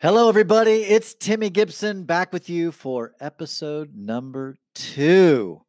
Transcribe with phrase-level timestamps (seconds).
[0.00, 0.84] Hello, everybody.
[0.84, 5.62] It's Timmy Gibson back with you for episode number two.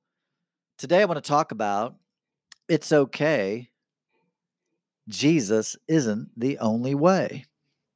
[0.77, 1.95] Today, I want to talk about
[2.67, 3.71] it's okay.
[5.07, 7.45] Jesus isn't the only way.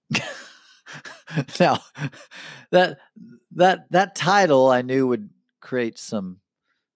[1.59, 1.77] now,
[2.72, 2.98] that
[3.52, 5.30] that that title I knew would
[5.62, 6.40] create some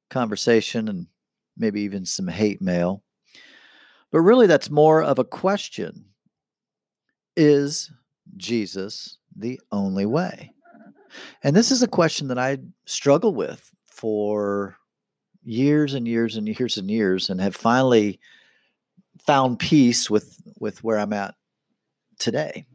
[0.10, 1.06] conversation and
[1.56, 3.04] maybe even some hate mail.
[4.12, 6.06] But really, that's more of a question.
[7.36, 7.92] Is
[8.36, 10.52] Jesus the only way?
[11.44, 14.78] And this is a question that I struggle with for
[15.44, 18.20] years and years and years and years and have finally
[19.26, 21.36] found peace with with where I'm at
[22.20, 22.66] today.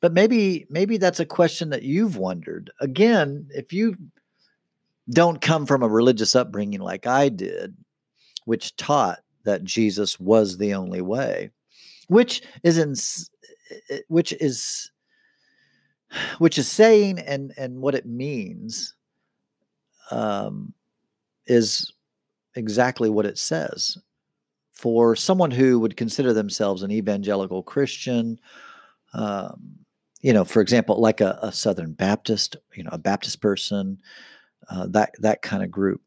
[0.00, 2.70] But maybe maybe that's a question that you've wondered.
[2.80, 3.96] Again, if you
[5.10, 7.76] don't come from a religious upbringing like I did,
[8.44, 11.50] which taught that Jesus was the only way,
[12.08, 12.94] which is in,
[13.70, 14.90] eh, eh, which is
[16.38, 18.94] which is saying and and what it means
[20.10, 20.72] um,
[21.46, 21.92] is
[22.54, 23.98] exactly what it says.
[24.72, 28.38] For someone who would consider themselves an evangelical Christian,
[29.14, 29.78] um,
[30.20, 33.98] you know, for example, like a, a, Southern Baptist, you know, a Baptist person,
[34.68, 36.02] uh, that that kind of group.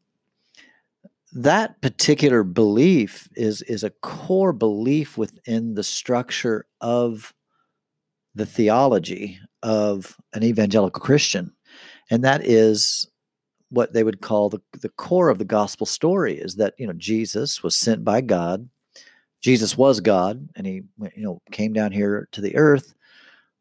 [1.32, 7.34] That particular belief is is a core belief within the structure of
[8.34, 11.52] the theology of an evangelical Christian,
[12.10, 13.08] and that is
[13.70, 16.92] what they would call the, the core of the gospel story is that you know
[16.94, 18.68] Jesus was sent by God.
[19.40, 20.82] Jesus was God, and he
[21.14, 22.94] you know came down here to the earth,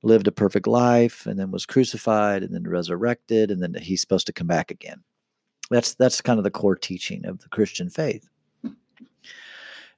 [0.02, 4.27] lived a perfect life, and then was crucified, and then resurrected, and then he's supposed
[4.27, 5.03] to come back again.
[5.70, 8.27] That's that's kind of the core teaching of the Christian faith.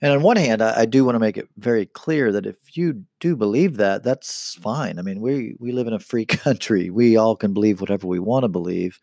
[0.01, 2.75] And on one hand, I, I, do want to make it very clear that if
[2.75, 4.97] you do believe that, that's fine.
[4.97, 6.89] I mean, we we live in a free country.
[6.89, 8.99] We all can believe whatever we want to believe.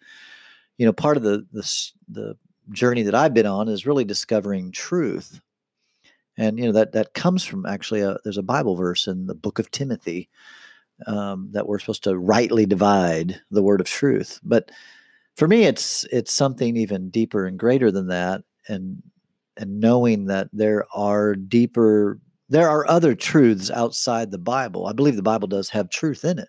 [0.77, 2.37] You know, part of the the the
[2.73, 5.41] journey that I've been on is really discovering truth,
[6.37, 9.35] and you know that that comes from actually a, there's a Bible verse in the
[9.35, 10.29] book of Timothy
[11.07, 14.41] um, that we're supposed to rightly divide the word of truth.
[14.43, 14.71] But
[15.37, 19.03] for me, it's it's something even deeper and greater than that, and
[19.59, 22.19] and knowing that there are deeper
[22.51, 24.87] there are other truths outside the bible.
[24.87, 26.49] I believe the bible does have truth in it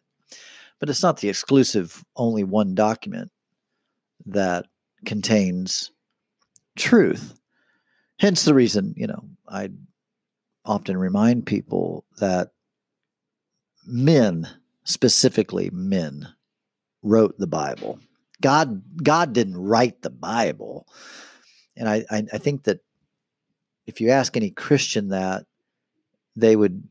[0.80, 3.32] but it's not the exclusive only one document
[4.26, 4.66] that
[5.06, 5.92] contains
[6.78, 7.34] truth.
[8.20, 9.70] Hence the reason you know i
[10.66, 12.52] often remind people that
[13.86, 14.48] men
[14.84, 16.28] specifically men
[17.02, 18.00] wrote the bible.
[18.42, 20.88] God god didn't write the bible.
[21.76, 22.80] And i i, I think that
[23.90, 25.46] if you ask any Christian that,
[26.36, 26.88] they would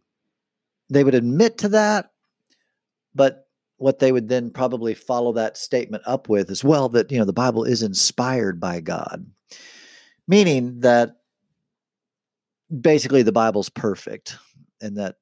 [0.91, 2.10] they would admit to that,
[3.14, 7.19] but what they would then probably follow that statement up with is well that you
[7.19, 9.26] know the Bible is inspired by God,
[10.26, 11.16] meaning that
[12.81, 14.36] basically the Bible's perfect
[14.80, 15.16] and that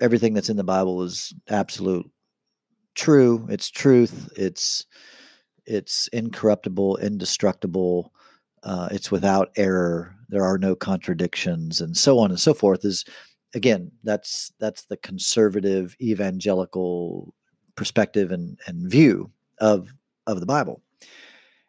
[0.00, 2.10] everything that's in the Bible is absolute
[2.94, 4.84] true, it's truth, it's
[5.64, 8.12] it's incorruptible, indestructible,
[8.62, 13.04] uh, it's without error there are no contradictions and so on and so forth is
[13.54, 17.34] again that's that's the conservative evangelical
[17.76, 19.92] perspective and, and view of
[20.26, 20.82] of the bible.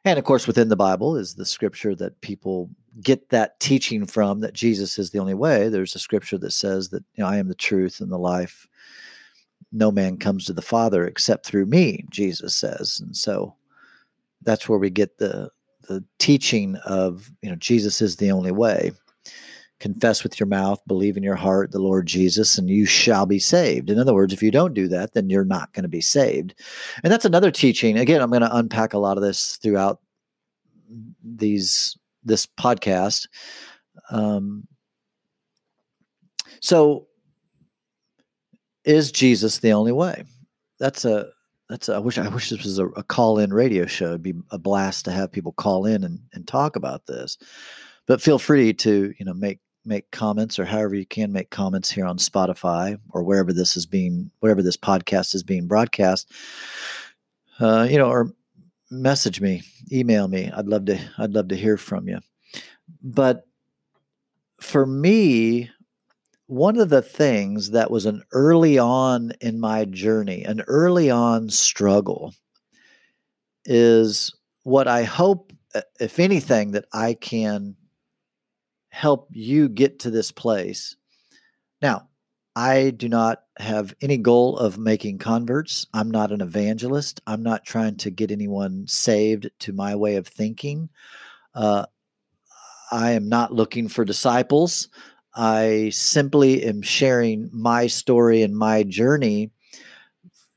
[0.05, 2.69] And of course within the bible is the scripture that people
[3.01, 5.67] get that teaching from that jesus is the only way.
[5.67, 8.65] There's a scripture that says that you know i am the truth and the life.
[9.73, 13.01] No man comes to the father except through me jesus says.
[13.03, 13.55] And so
[14.41, 15.49] that's where we get the
[15.87, 18.91] the teaching of you know Jesus is the only way.
[19.79, 23.39] Confess with your mouth, believe in your heart the Lord Jesus, and you shall be
[23.39, 23.89] saved.
[23.89, 26.55] In other words, if you don't do that, then you're not going to be saved.
[27.03, 27.97] And that's another teaching.
[27.97, 29.99] Again, I'm going to unpack a lot of this throughout
[31.21, 33.27] these this podcast.
[34.09, 34.67] Um,
[36.61, 37.07] so,
[38.85, 40.23] is Jesus the only way?
[40.79, 41.27] That's a
[41.73, 44.09] that's I wish I wish this was a, a call in radio show.
[44.09, 47.39] It'd be a blast to have people call in and, and talk about this.
[48.05, 51.89] But feel free to you know make make comments or however you can make comments
[51.89, 56.31] here on Spotify or wherever this is being wherever this podcast is being broadcast.
[57.59, 58.31] Uh, you know, or
[58.91, 60.51] message me, email me.
[60.55, 62.19] I'd love to I'd love to hear from you.
[63.01, 63.47] But
[64.61, 65.71] for me,
[66.53, 71.49] one of the things that was an early on in my journey, an early on
[71.49, 72.31] struggle,
[73.65, 77.75] is what I hope, uh, if anything, that I can
[78.89, 80.95] help you get to this place.
[81.81, 82.07] Now,
[82.55, 85.87] I do not have any goal of making converts.
[85.91, 87.19] I'm not an evangelist.
[87.25, 90.89] I'm not trying to get anyone saved to my way of thinking.
[91.55, 91.87] Uh,
[92.91, 94.89] I am not looking for disciples.
[95.35, 99.51] I simply am sharing my story and my journey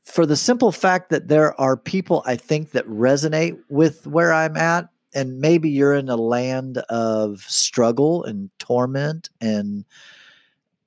[0.03, 4.57] for the simple fact that there are people I think that resonate with where I'm
[4.57, 4.89] at.
[5.13, 9.85] And maybe you're in a land of struggle and torment and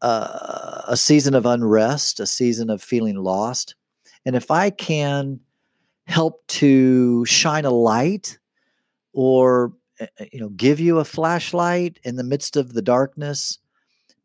[0.02, 3.75] uh, a season of unrest, a season of feeling lost.
[4.25, 5.40] And if I can
[6.06, 8.38] help to shine a light
[9.12, 13.59] or eh, eh, you know give you a flashlight in the midst of the darkness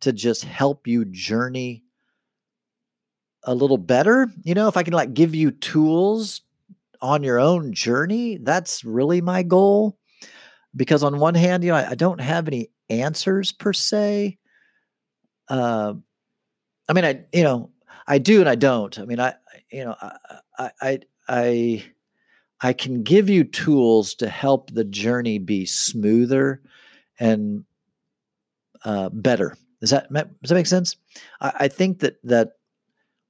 [0.06, 1.84] to just help you journey
[3.44, 6.42] a little better you know if i can like give you tools
[7.02, 9.98] on your own journey that's really my goal
[10.76, 14.38] because on one hand you know i, I don't have any answers per se
[15.48, 15.94] uh,
[16.88, 17.72] I mean, I you know,
[18.08, 18.98] I do and I don't.
[19.00, 19.34] I mean, I
[19.72, 19.96] you know,
[20.58, 21.86] I I I
[22.62, 26.62] I can give you tools to help the journey be smoother
[27.20, 27.66] and
[28.84, 29.58] uh, better.
[29.82, 30.96] Does that does that make sense?
[31.42, 32.54] I, I think that that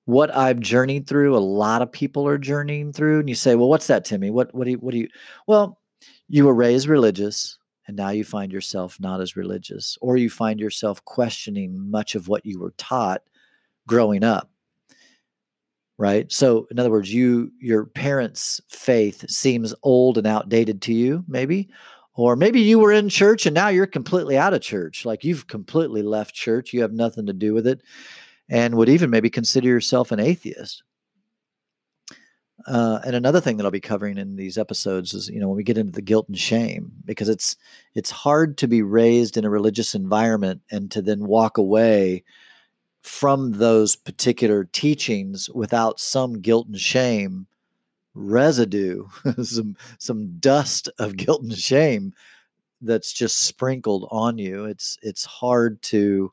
[0.05, 3.19] what I've journeyed through, a lot of people are journeying through.
[3.19, 4.29] And you say, well, what's that, Timmy?
[4.29, 5.07] What what do you what do you?
[5.47, 5.79] Well,
[6.27, 7.57] you were raised religious
[7.87, 12.27] and now you find yourself not as religious or you find yourself questioning much of
[12.27, 13.21] what you were taught
[13.87, 14.49] growing up
[15.97, 21.23] right so in other words you your parents faith seems old and outdated to you
[21.27, 21.69] maybe
[22.15, 25.05] or maybe you were in church and now you're completely out of church.
[25.05, 26.73] Like you've completely left church.
[26.73, 27.81] You have nothing to do with it
[28.49, 30.83] and would even maybe consider yourself an atheist.
[32.65, 35.57] Uh, and another thing that I'll be covering in these episodes is, you know, when
[35.57, 37.57] we get into the guilt and shame, because it's
[37.93, 42.23] it's hard to be raised in a religious environment and to then walk away
[43.03, 47.45] from those particular teachings without some guilt and shame
[48.15, 49.05] residue,
[49.43, 52.13] some some dust of guilt and shame
[52.81, 54.65] that's just sprinkled on you.
[54.65, 56.31] It's it's hard to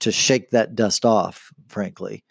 [0.00, 2.24] to shake that dust off, frankly.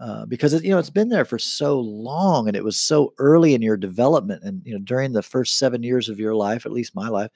[0.00, 3.14] Uh, because it, you know it's been there for so long and it was so
[3.18, 6.66] early in your development and you know during the first seven years of your life
[6.66, 7.30] at least my life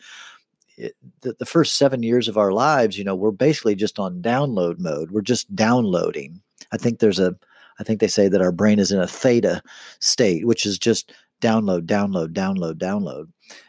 [0.77, 4.21] it, the, the first seven years of our lives you know we're basically just on
[4.21, 7.37] download mode we're just downloading i think there's a
[7.79, 9.63] i think they say that our brain is in a theta
[10.01, 13.27] state which is just download download download download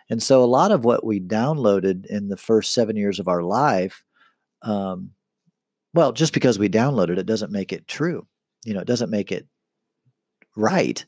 [0.10, 3.44] and so a lot of what we downloaded in the first seven years of our
[3.44, 4.04] life
[4.64, 5.12] um,
[5.94, 8.28] well just because we downloaded it doesn't make it true
[8.66, 9.48] you know, it doesn't make it
[10.56, 11.06] right.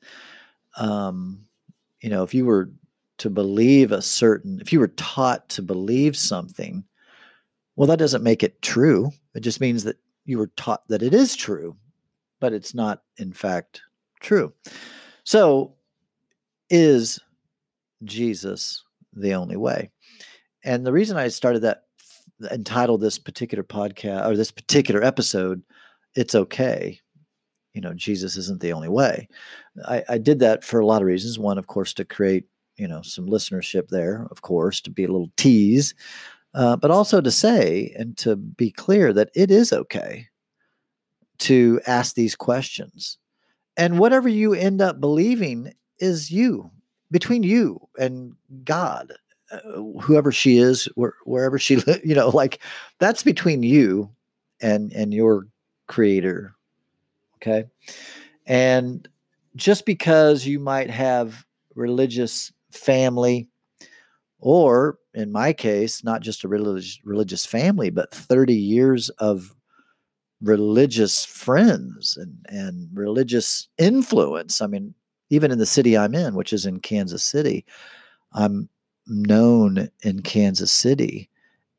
[0.78, 1.46] Um,
[2.02, 2.72] you know, if you were
[3.20, 6.84] to believe a certain, if you were taught to believe something,
[7.76, 9.12] well, that doesn't make it true.
[9.36, 11.76] It just means that you were taught that it is true,
[12.42, 13.82] but it's not, in fact,
[14.20, 14.52] true.
[15.24, 15.76] So,
[16.70, 17.20] is
[18.04, 18.84] Jesus
[19.14, 19.90] the only way?
[20.66, 21.84] And the reason I started that,
[22.52, 25.64] entitled this particular podcast or this particular episode,
[26.16, 27.00] It's Okay,
[27.74, 29.28] you know jesus isn't the only way
[29.86, 32.46] I, I did that for a lot of reasons one of course to create
[32.78, 35.94] you know some listenership there of course to be a little tease
[36.54, 40.28] uh, but also to say and to be clear that it is okay
[41.42, 43.18] to ask these questions
[43.78, 46.70] and whatever you end up believing is you
[47.12, 48.34] between you and
[48.64, 49.14] god
[49.52, 49.60] uh,
[50.02, 52.60] whoever she is where, wherever she you know like
[53.00, 54.10] that's between you
[54.62, 55.48] and and your
[55.88, 56.56] creator
[57.42, 57.66] Okay.
[58.46, 59.08] And
[59.56, 61.46] just because you might have
[61.76, 63.50] religious family,
[64.40, 69.56] or in my case, not just a religious religious family, but 30 years of
[70.42, 74.62] religious friends and, and religious influence.
[74.62, 74.94] I mean,
[75.30, 77.66] even in the city I'm in, which is in Kansas City,
[78.34, 78.70] I'm
[79.08, 81.30] known in Kansas City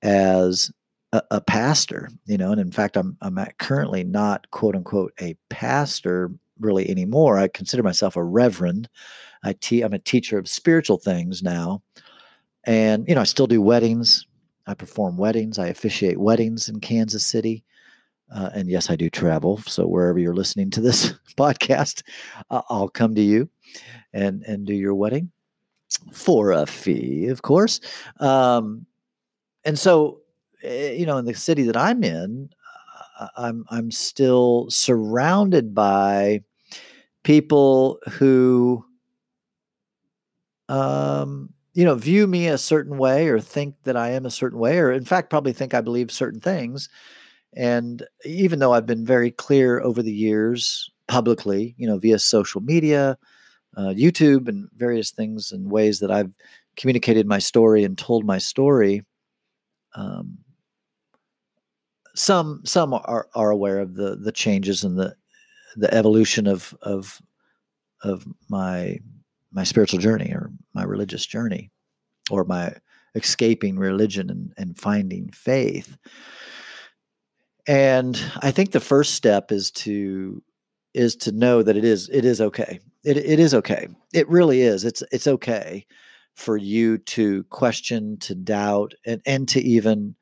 [0.02, 0.70] as
[1.12, 5.36] a, a, pastor, you know, and in fact, I'm I'm currently not quote unquote a
[5.50, 7.38] pastor really anymore.
[7.38, 8.88] I consider myself a reverend.
[9.44, 11.82] I te- I'm a teacher of spiritual things now,
[12.64, 14.26] and you know, I still do weddings.
[14.66, 15.58] I perform weddings.
[15.58, 17.64] I officiate weddings in Kansas City.
[18.34, 19.58] Uh, and yes, I do travel.
[19.66, 22.02] So wherever you're listening to this podcast,
[22.50, 23.48] uh, I'll come to you
[24.12, 25.30] and and do your wedding
[26.12, 27.80] for a fee, of course.
[28.20, 28.86] Um,
[29.64, 30.22] and so
[30.62, 32.50] Eh, you know, in the city that I'm in,
[33.18, 36.42] uh, I'm I'm still surrounded by
[37.24, 38.84] people who,
[40.68, 44.58] um, you know, view me a certain way or think that I am a certain
[44.58, 46.88] way, or in fact, probably think I believe certain things.
[47.54, 52.60] And even though I've been very clear over the years publicly, you know, via social
[52.60, 53.18] media,
[53.76, 56.34] uh, YouTube, and various things and ways that I've
[56.76, 59.04] communicated my story and told my story,
[59.94, 60.38] um,
[62.14, 65.14] some some are, are aware of the the changes and the
[65.76, 67.20] the evolution of of
[68.02, 68.98] of my
[69.50, 71.70] my spiritual journey or my religious journey
[72.30, 72.74] or my
[73.14, 75.96] escaping religion and, and finding faith
[77.66, 80.42] and i think the first step is to
[80.94, 82.80] is to know that it is it is okay.
[83.04, 83.88] It, it is okay.
[84.12, 84.84] It really is.
[84.84, 85.86] It's it's okay
[86.34, 90.14] for you to question to doubt and and to even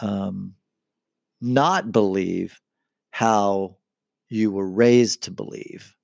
[0.00, 0.54] um
[1.40, 2.60] not believe
[3.10, 3.76] how
[4.28, 5.94] you were raised to believe.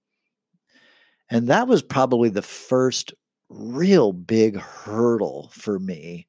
[1.30, 3.12] And that was probably the first
[3.48, 6.26] real big hurdle for me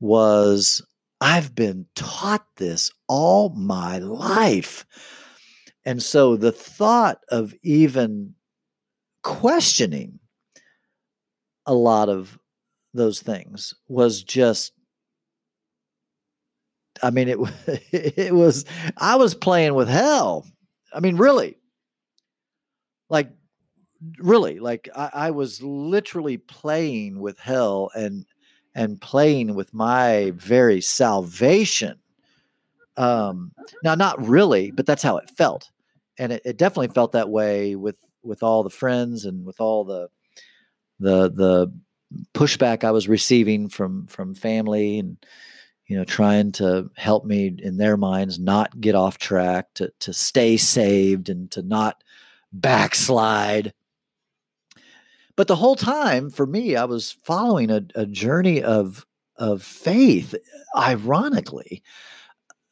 [0.00, 0.82] was
[1.22, 4.84] I've been taught this all my life.
[5.84, 8.34] And so the thought of even
[9.22, 10.18] questioning
[11.64, 12.40] a lot of
[12.92, 14.72] those things was just
[17.00, 17.38] I mean it
[17.92, 18.64] it was
[18.96, 20.44] I was playing with hell.
[20.92, 21.56] I mean really.
[23.08, 23.30] Like
[24.18, 28.26] really like I, I was literally playing with hell and
[28.74, 31.98] and playing with my very salvation.
[32.96, 33.52] Um
[33.84, 35.70] now not really but that's how it felt.
[36.18, 39.84] And it, it definitely felt that way with with all the friends and with all
[39.84, 40.08] the
[41.00, 41.72] the the
[42.34, 45.16] pushback i was receiving from from family and
[45.86, 50.12] you know trying to help me in their minds not get off track to to
[50.12, 52.02] stay saved and to not
[52.52, 53.72] backslide
[55.36, 60.34] but the whole time for me, I was following a, a journey of of faith.
[60.76, 61.82] Ironically,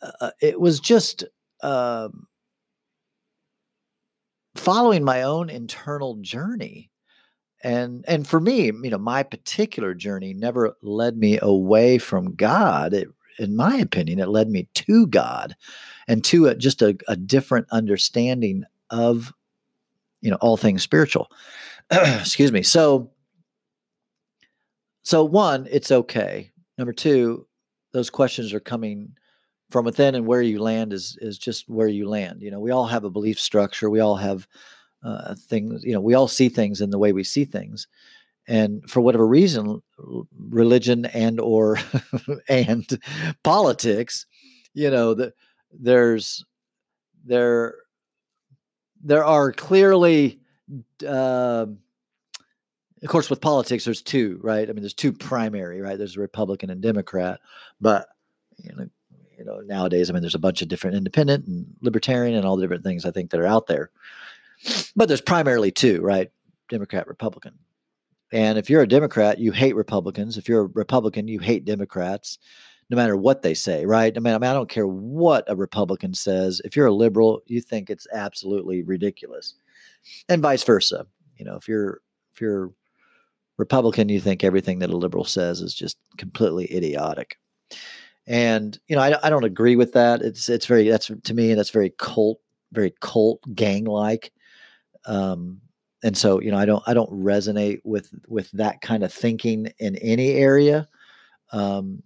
[0.03, 1.25] uh, uh it was just
[1.63, 2.27] um,
[4.55, 6.91] following my own internal journey.
[7.63, 12.95] And and for me you know my particular journey never led me away from god.
[12.95, 15.57] It, in my opinion it led me to god
[16.09, 19.33] and to a, just a, a different understanding of
[20.21, 21.31] you know all things spiritual
[22.21, 22.63] excuse me.
[22.63, 23.11] So,
[25.03, 26.53] so one, it's okay.
[26.79, 27.47] Number two,
[27.93, 29.17] those questions are coming
[29.71, 32.43] from within, and where you land is is just where you land.
[32.43, 33.91] You know, we all have a belief structure.
[33.91, 34.47] We all have
[35.05, 35.83] uh, things.
[35.85, 37.89] You know, we all see things in the way we see things,
[38.47, 39.83] and for whatever reason,
[40.49, 41.79] religion and or
[42.49, 42.87] and
[43.43, 44.27] politics,
[44.75, 45.35] you know, that
[45.73, 46.45] there's
[47.25, 47.75] there
[49.03, 50.40] there are clearly
[51.07, 51.67] uh,
[53.03, 54.69] of course, with politics, there's two, right?
[54.69, 55.97] I mean, there's two primary, right?
[55.97, 57.41] There's a Republican and Democrat,
[57.81, 58.09] but
[58.59, 58.87] you know,
[59.39, 62.57] you know, nowadays, I mean, there's a bunch of different independent and libertarian and all
[62.57, 63.91] the different things I think that are out there.
[64.95, 66.31] But there's primarily two, right?
[66.69, 67.55] Democrat, Republican.
[68.33, 70.37] And if you're a Democrat, you hate Republicans.
[70.37, 72.39] If you're a Republican, you hate Democrats,
[72.91, 74.15] no matter what they say, right?
[74.15, 76.61] I mean, I mean, I don't care what a Republican says.
[76.65, 79.55] If you're a liberal, you think it's absolutely ridiculous
[80.29, 81.07] and vice versa.
[81.37, 82.01] You know, if you're
[82.35, 82.71] if you're
[83.57, 87.39] Republican, you think everything that a liberal says is just completely idiotic.
[88.27, 90.23] And you know, I, I don't agree with that.
[90.23, 92.41] It's it's very that's to me that's very cult,
[92.73, 94.33] very cult gang like.
[95.07, 95.61] Um,
[96.03, 99.73] and so you know, I don't I don't resonate with with that kind of thinking
[99.79, 100.89] in any area.
[101.53, 102.03] Um,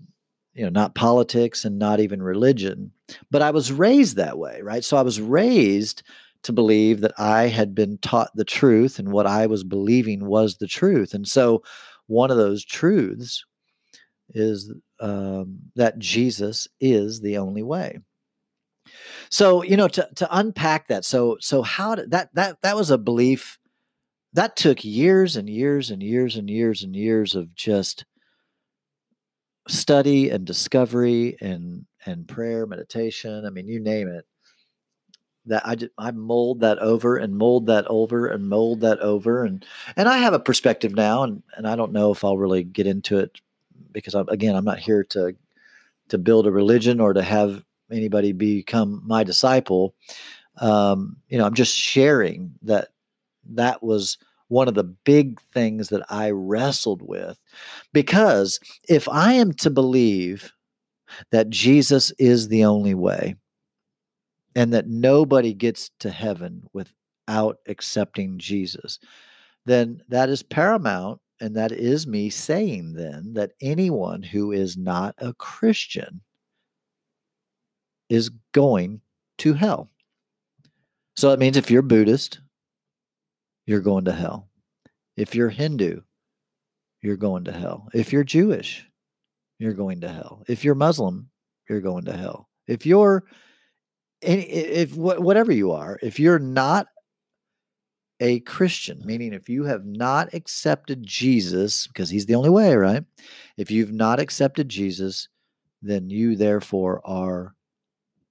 [0.55, 2.93] you know, not politics and not even religion.
[3.31, 4.85] But I was raised that way, right?
[4.85, 6.05] So I was raised
[6.45, 10.57] to believe that I had been taught the truth and what I was believing was
[10.57, 11.15] the truth.
[11.15, 11.63] And so,
[12.07, 13.45] one of those truths
[14.31, 17.99] is um, that Jesus is the only way.
[19.31, 22.91] So, you know, to, to unpack that, so so how did that that that was
[22.91, 23.59] a belief
[24.35, 28.05] that took years and years and years and years and years of just
[29.69, 34.27] study and discovery and and prayer meditation i mean you name it
[35.47, 39.45] that I, just, I mold that over and mold that over and mold that over
[39.45, 39.65] and
[39.97, 42.87] and I have a perspective now and and I don't know if I'll really get
[42.87, 43.41] into it
[43.93, 45.35] because I'm, again I'm not here to
[46.09, 49.95] to build a religion or to have anybody become my disciple.
[50.59, 52.89] Um, you know I'm just sharing that
[53.51, 57.39] that was one of the big things that I wrestled with
[57.93, 60.53] because if I am to believe
[61.33, 63.37] that Jesus is the only way
[64.55, 68.99] and that nobody gets to heaven without accepting Jesus,
[69.67, 71.21] then that is paramount.
[71.41, 76.21] And that is me saying then that anyone who is not a Christian
[78.09, 79.01] is going
[79.39, 79.91] to hell.
[81.17, 82.41] So that means if you're Buddhist,
[83.67, 84.49] you're going to hell.
[85.17, 86.03] If you're Hindu,
[87.03, 87.89] you're going to hell.
[87.93, 88.89] If you're Jewish,
[89.59, 90.45] you're going to hell.
[90.49, 91.31] If you're Muslim,
[91.69, 92.49] you're going to hell.
[92.67, 93.25] If you're
[94.25, 96.87] if whatever you are, if you're not
[98.21, 103.05] a Christian, meaning if you have not accepted Jesus, because he's the only way, right?
[103.57, 105.29] If you've not accepted Jesus,
[105.83, 107.55] then you therefore are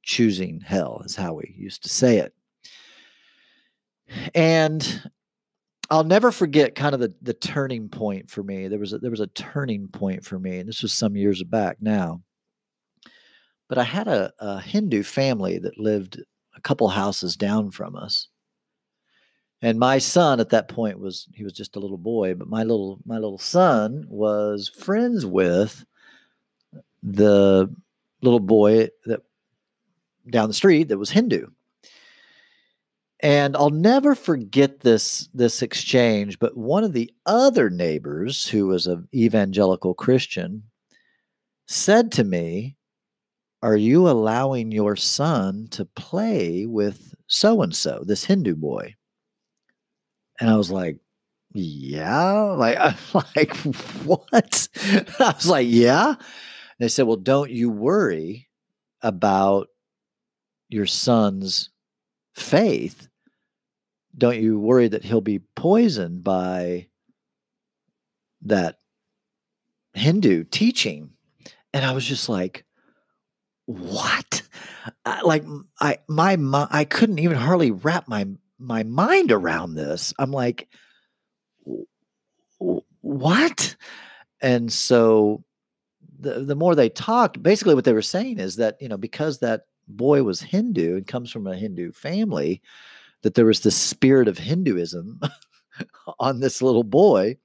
[0.02, 2.34] choosing hell, is how we used to say it.
[4.34, 5.10] And
[5.90, 8.68] I'll never forget kind of the, the turning point for me.
[8.68, 11.44] There was a, there was a turning point for me, and this was some years
[11.44, 12.22] back now.
[13.74, 16.22] But I had a, a Hindu family that lived
[16.56, 18.28] a couple houses down from us.
[19.64, 22.62] And my son at that point was he was just a little boy but my
[22.62, 25.84] little my little son was friends with
[27.02, 27.68] the
[28.22, 29.22] little boy that
[30.30, 31.48] down the street that was hindu.
[33.22, 38.86] And i'll never forget this this exchange but one of the other neighbors who was
[38.86, 40.62] an evangelical christian
[41.66, 42.78] said to me
[43.64, 48.96] are you allowing your son to play with so and so this hindu boy
[50.40, 50.98] and I was like,
[51.54, 52.96] yeah, like, I'm
[53.36, 53.56] like,
[54.04, 54.68] what?
[55.20, 56.10] I was like, yeah.
[56.10, 56.18] And
[56.80, 58.50] they said, well, don't you worry
[59.02, 59.68] about
[60.70, 61.70] your son's
[62.36, 63.08] faith.
[64.18, 66.88] Don't you worry that he'll be poisoned by
[68.42, 68.80] that
[69.94, 71.12] Hindu teaching?
[71.74, 72.66] And I was just like,
[73.66, 74.42] what?
[75.06, 75.44] I, like
[75.80, 78.28] I my, my I couldn't even hardly wrap my
[78.60, 80.14] my mind around this.
[80.20, 80.68] I'm like,
[83.02, 83.76] what?
[84.42, 85.44] And so
[86.20, 89.40] the the more they talked, basically what they were saying is that, you know, because
[89.40, 92.62] that boy was Hindu and comes from a Hindu family,
[93.22, 95.22] that there was this spirit of Hinduism
[96.20, 97.38] on this little boy,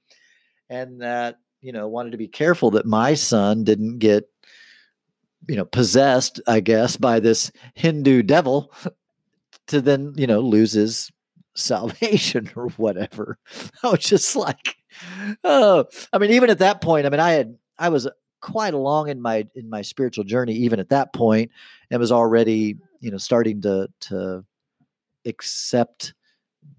[0.69, 4.29] and that, you know, wanted to be careful that my son didn't get
[5.47, 8.71] you know possessed i guess by this hindu devil
[9.67, 11.11] to then you know lose his
[11.59, 13.37] salvation or whatever.
[13.83, 14.77] I was just like,
[15.43, 18.07] oh, I mean, even at that point, I mean, I had I was
[18.41, 21.51] quite along in my in my spiritual journey, even at that point,
[21.89, 24.45] and was already you know starting to to
[25.25, 26.13] accept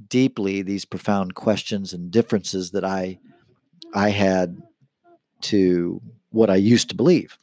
[0.09, 3.19] deeply these profound questions and differences that I
[3.95, 4.61] I had
[5.43, 7.39] to what I used to believe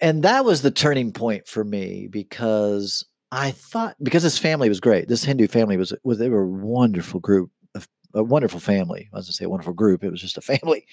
[0.00, 4.80] and that was the turning point for me because I thought because this family was
[4.80, 5.08] great.
[5.08, 9.08] This Hindu family was was they were a wonderful group, of, a wonderful family.
[9.12, 10.02] I was gonna say a wonderful group.
[10.02, 10.86] It was just a family,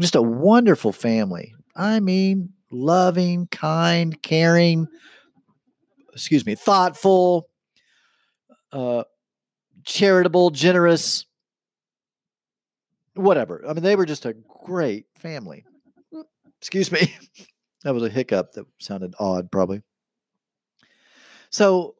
[0.00, 1.54] just a wonderful family.
[1.76, 4.88] I mean, loving, kind, caring.
[6.12, 7.48] Excuse me, thoughtful,
[8.72, 9.04] uh,
[9.84, 11.24] charitable, generous,
[13.14, 13.62] whatever.
[13.66, 14.34] I mean, they were just a
[14.64, 15.64] great family.
[16.60, 17.14] Excuse me.
[17.84, 19.82] That was a hiccup that sounded odd, probably.
[21.50, 21.96] So,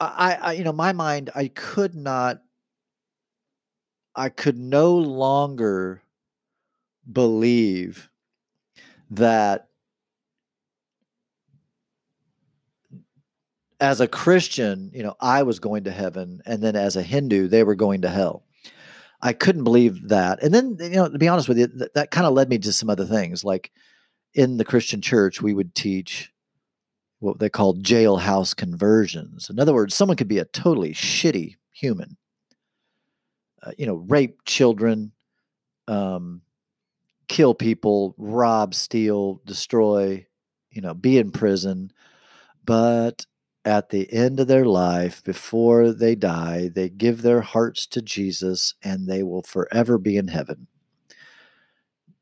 [0.00, 2.42] I, I, you know, my mind, I could not,
[4.16, 6.02] I could no longer
[7.10, 8.10] believe
[9.10, 9.68] that
[13.80, 17.48] as a Christian, you know, I was going to heaven, and then as a Hindu,
[17.48, 18.44] they were going to hell.
[19.20, 20.42] I couldn't believe that.
[20.42, 22.58] And then, you know, to be honest with you, that, that kind of led me
[22.58, 23.44] to some other things.
[23.44, 23.70] Like,
[24.34, 26.32] in the Christian church, we would teach
[27.18, 29.48] what they called jailhouse conversions.
[29.48, 32.16] In other words, someone could be a totally shitty human,
[33.62, 35.12] uh, you know, rape children,
[35.86, 36.42] um,
[37.28, 40.26] kill people, rob, steal, destroy,
[40.70, 41.92] you know, be in prison.
[42.64, 43.26] But
[43.64, 48.74] at the end of their life, before they die, they give their hearts to Jesus
[48.82, 50.66] and they will forever be in heaven.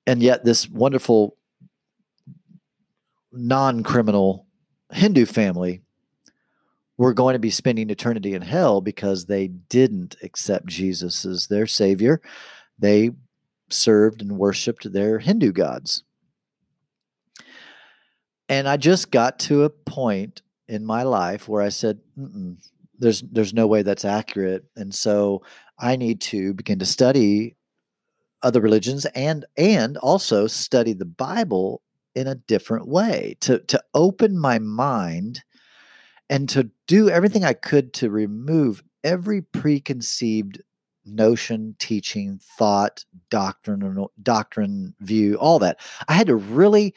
[0.07, 1.37] And yet, this wonderful
[3.33, 4.47] non criminal
[4.93, 5.83] Hindu family
[6.97, 11.67] were going to be spending eternity in hell because they didn't accept Jesus as their
[11.67, 12.21] savior.
[12.79, 13.13] They
[13.71, 16.03] served and worshiped their Hindu gods.
[18.49, 22.01] And I just got to a point in my life where I said,
[22.99, 25.43] "There's there's no way that's accurate," and so
[25.79, 27.57] I need to begin to study
[28.43, 31.81] other religions and and also study the Bible
[32.15, 35.43] in a different way, to to open my mind
[36.29, 40.63] and to do everything I could to remove every preconceived
[41.05, 45.81] notion, teaching, thought, doctrine, doctrine, view, all that.
[46.09, 46.95] I had to really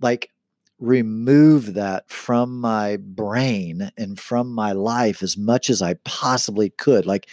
[0.00, 0.30] like
[0.78, 7.04] remove that from my brain and from my life as much as I possibly could.
[7.04, 7.28] Like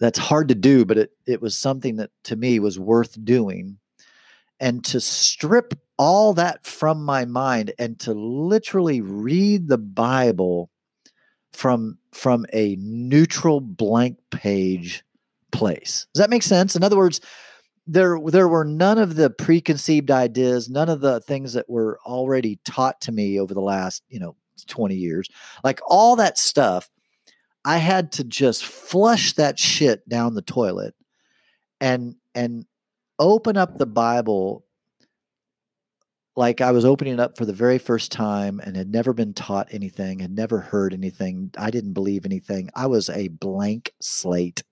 [0.00, 3.78] that's hard to do, but it it was something that to me was worth doing.
[4.58, 10.68] And to strip all that from my mind and to literally read the Bible
[11.52, 15.04] from from a neutral blank page
[15.52, 16.08] place.
[16.12, 16.74] Does that make sense?
[16.74, 17.20] In other words,
[17.86, 22.58] there there were none of the preconceived ideas, none of the things that were already
[22.64, 24.34] taught to me over the last, you know,
[24.66, 25.28] 20 years.
[25.62, 26.90] Like all that stuff,
[27.64, 30.96] I had to just flush that shit down the toilet
[31.80, 32.66] and and
[33.20, 34.64] open up the Bible
[36.34, 39.68] like I was opening up for the very first time and had never been taught
[39.70, 41.50] anything, had never heard anything.
[41.58, 42.70] I didn't believe anything.
[42.74, 44.62] I was a blank slate.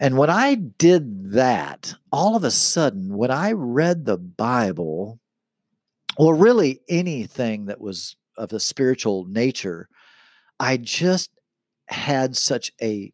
[0.00, 5.18] And when I did that, all of a sudden, when I read the Bible,
[6.16, 9.88] or really anything that was of a spiritual nature,
[10.60, 11.30] I just
[11.86, 13.12] had such a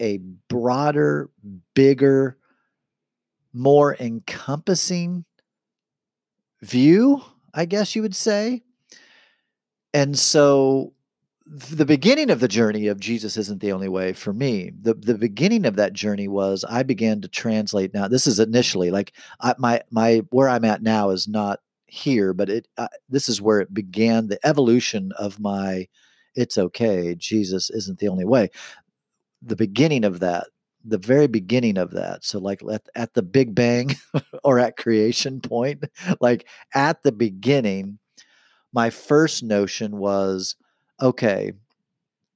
[0.00, 1.30] a broader,
[1.74, 2.36] bigger,
[3.52, 5.24] more encompassing
[6.62, 7.22] view,
[7.52, 8.62] I guess you would say.
[9.92, 10.94] And so
[11.46, 14.72] the beginning of the journey of Jesus isn't the only way for me.
[14.80, 17.92] The the beginning of that journey was I began to translate.
[17.92, 22.32] Now this is initially like I, my my where I'm at now is not here,
[22.32, 24.28] but it uh, this is where it began.
[24.28, 25.88] The evolution of my
[26.34, 27.14] it's okay.
[27.14, 28.48] Jesus isn't the only way.
[29.42, 30.46] The beginning of that,
[30.84, 32.24] the very beginning of that.
[32.24, 33.94] So like at, at the Big Bang
[34.44, 35.84] or at creation point,
[36.20, 37.98] like at the beginning,
[38.72, 40.56] my first notion was
[41.00, 41.52] okay,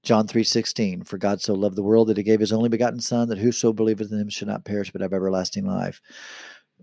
[0.02, 3.28] John 3:16, for God so loved the world that he gave his only begotten son
[3.28, 6.00] that whoso believeth in him should not perish but have everlasting life.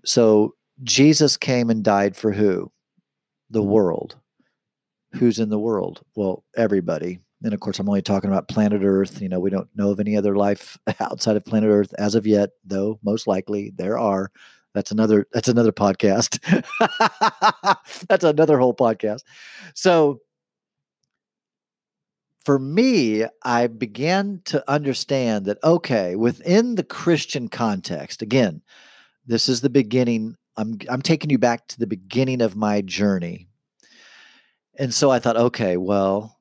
[0.03, 2.71] So Jesus came and died for who?
[3.49, 3.69] The mm-hmm.
[3.69, 4.17] world.
[5.13, 6.01] Who's in the world?
[6.15, 7.19] Well, everybody.
[7.43, 9.21] And of course, I'm only talking about planet Earth.
[9.21, 12.25] You know, we don't know of any other life outside of planet Earth as of
[12.25, 14.31] yet, though most likely there are.
[14.73, 16.39] That's another that's another podcast.
[18.07, 19.21] that's another whole podcast.
[19.75, 20.21] So
[22.43, 28.61] for me, I began to understand that, okay, within the Christian context, again,
[29.25, 30.35] this is the beginning.
[30.57, 33.47] I'm, I'm taking you back to the beginning of my journey.
[34.77, 36.37] And so I thought, okay, well,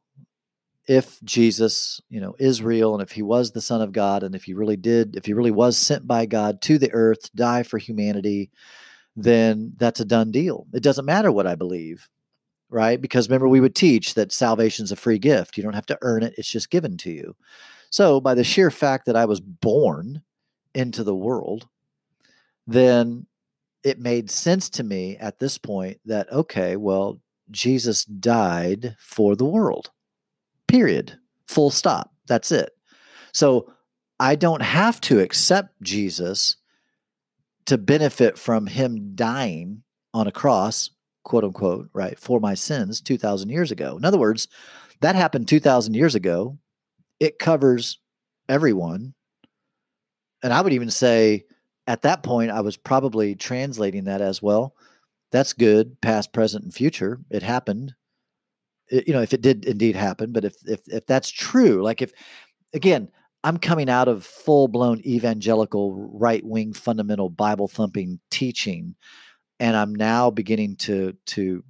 [0.89, 4.35] if Jesus, you know, is real and if he was the son of God and
[4.35, 7.37] if he really did, if he really was sent by God to the earth to
[7.37, 8.51] die for humanity,
[9.15, 10.67] then that's a done deal.
[10.73, 12.09] It doesn't matter what I believe
[12.73, 13.01] right?
[13.01, 15.57] Because remember, we would teach that salvation's a free gift.
[15.57, 17.37] You don't have to earn it, it's just given to you.
[17.91, 20.23] So, by the sheer fact that I was born
[20.75, 21.69] into the world,
[22.67, 23.27] then
[23.85, 29.45] it made sense to me at this point that, okay, well, Jesus died for the
[29.45, 29.91] world,
[30.73, 31.19] period.
[31.47, 32.13] Full stop.
[32.27, 32.71] That's it.
[33.33, 33.73] So,
[34.19, 36.57] I don't have to accept Jesus
[37.67, 39.83] to benefit from him dying
[40.15, 40.91] on a cross
[41.25, 43.97] quote unquote, right, for my sins 2,000 years ago.
[43.97, 44.49] In other words,
[45.01, 46.59] that happened 2,000 years ago.
[47.21, 47.99] It covers
[48.49, 49.15] everyone.
[50.43, 51.45] And I would even say
[51.87, 54.75] at that point, I was probably translating that as well.
[55.31, 57.21] That's good, past, present, and future.
[57.31, 57.95] It happened.
[58.91, 62.13] You know, if it did indeed happen, but if if if that's true, like if
[62.75, 63.09] again,
[63.45, 68.95] I'm coming out of full blown evangelical right wing fundamental Bible thumping teaching
[69.61, 71.65] and I'm now beginning to to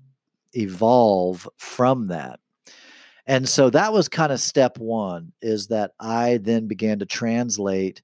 [0.55, 2.41] evolve from that.
[3.27, 8.03] And so that was kind of step 1 is that I then began to translate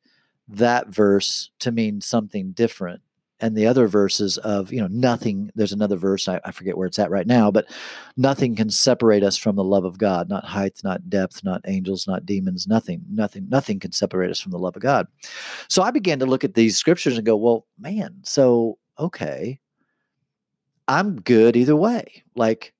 [0.49, 3.03] that verse to mean something different
[3.41, 6.87] and the other verses of you know nothing there's another verse I, I, forget where
[6.87, 7.67] it's at right now but
[8.17, 12.07] nothing can separate us from the love of god not height not depth not angels
[12.07, 15.07] not demons nothing nothing nothing can separate us from the love of god
[15.69, 19.61] so i began to look at these scriptures and go well man so okay
[20.89, 22.25] I'm good either way.
[22.35, 22.73] Like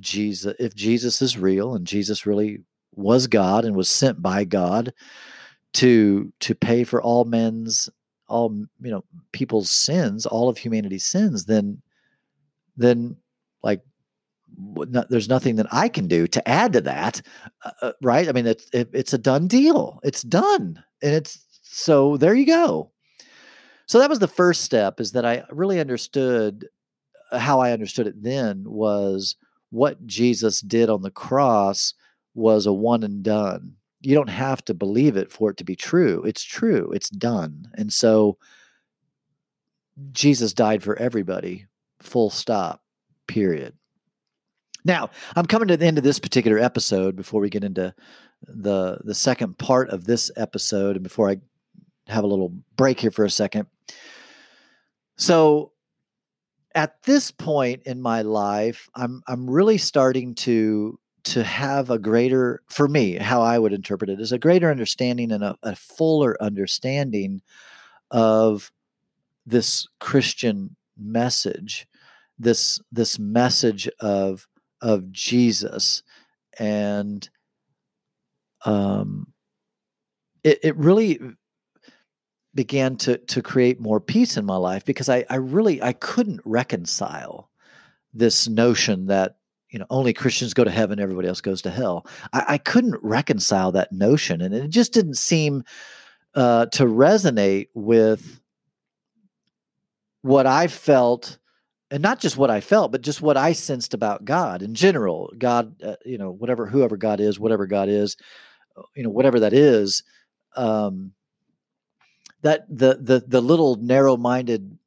[0.00, 2.60] Jesus, if Jesus is real and Jesus really
[2.94, 4.92] was God and was sent by God
[5.74, 7.90] to to pay for all men's
[8.28, 11.82] all you know people's sins, all of humanity's sins, then
[12.76, 13.16] then
[13.62, 13.82] like
[15.10, 17.20] there's nothing that I can do to add to that,
[17.64, 18.28] uh, uh right?
[18.28, 20.00] I mean, it's it, it's a done deal.
[20.02, 22.90] It's done, and it's so there you go.
[23.86, 26.68] So that was the first step is that I really understood
[27.30, 29.36] uh, how I understood it then was
[29.70, 31.94] what Jesus did on the cross
[32.34, 33.75] was a one and done.
[34.00, 36.22] You don't have to believe it for it to be true.
[36.24, 36.92] It's true.
[36.92, 37.70] It's done.
[37.74, 38.38] And so
[40.12, 41.66] Jesus died for everybody,
[42.00, 42.82] full stop.
[43.26, 43.74] period.
[44.84, 47.92] Now, I'm coming to the end of this particular episode before we get into
[48.42, 51.38] the the second part of this episode and before I
[52.06, 53.66] have a little break here for a second.
[55.16, 55.72] So,
[56.74, 62.62] at this point in my life, I'm I'm really starting to to have a greater
[62.68, 66.36] for me how I would interpret it is a greater understanding and a, a fuller
[66.40, 67.42] understanding
[68.12, 68.70] of
[69.44, 71.88] this Christian message,
[72.38, 74.46] this this message of
[74.80, 76.04] of Jesus,
[76.60, 77.28] and
[78.64, 79.32] um,
[80.44, 81.18] it it really
[82.54, 86.40] began to to create more peace in my life because I I really I couldn't
[86.44, 87.50] reconcile
[88.14, 89.38] this notion that
[89.76, 92.06] you know only Christians go to heaven, everybody else goes to hell.
[92.32, 95.64] I, I couldn't reconcile that notion, and it just didn't seem
[96.34, 98.40] uh, to resonate with
[100.22, 101.36] what I felt,
[101.90, 105.30] and not just what I felt, but just what I sensed about God in general.
[105.36, 108.16] God, uh, you know, whatever, whoever God is, whatever God is,
[108.78, 110.04] uh, you know, whatever that is.
[110.56, 111.12] Um,
[112.40, 114.78] that the the the little narrow-minded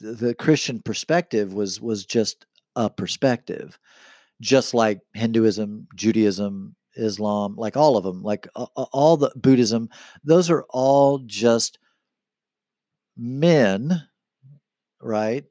[0.00, 2.46] the, the Christian perspective was was just
[2.76, 3.78] a perspective,
[4.40, 9.88] just like Hinduism, Judaism, Islam, like all of them, like uh, all the Buddhism,
[10.24, 11.78] those are all just
[13.16, 14.02] men,
[15.00, 15.44] right?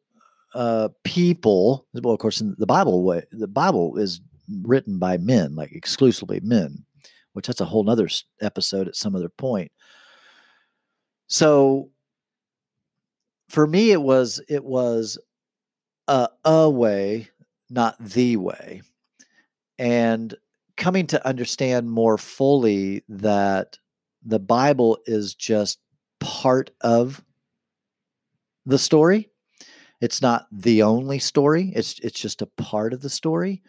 [0.53, 1.85] Uh, people.
[1.93, 4.21] Well, of course, in the Bible way, the Bible is
[4.63, 6.85] written by men, like exclusively men,
[7.33, 8.09] which that's a whole nother
[8.41, 9.71] episode at some other point.
[11.27, 11.91] So,
[13.49, 15.19] for me, it was it was
[16.09, 17.29] a, a way,
[17.69, 18.81] not the way,
[19.77, 20.35] and
[20.75, 23.77] coming to understand more fully that
[24.25, 25.79] the Bible is just
[26.19, 27.23] part of
[28.65, 29.29] the story.
[30.01, 31.71] It's not the only story.
[31.75, 33.61] It's it's just a part of the story.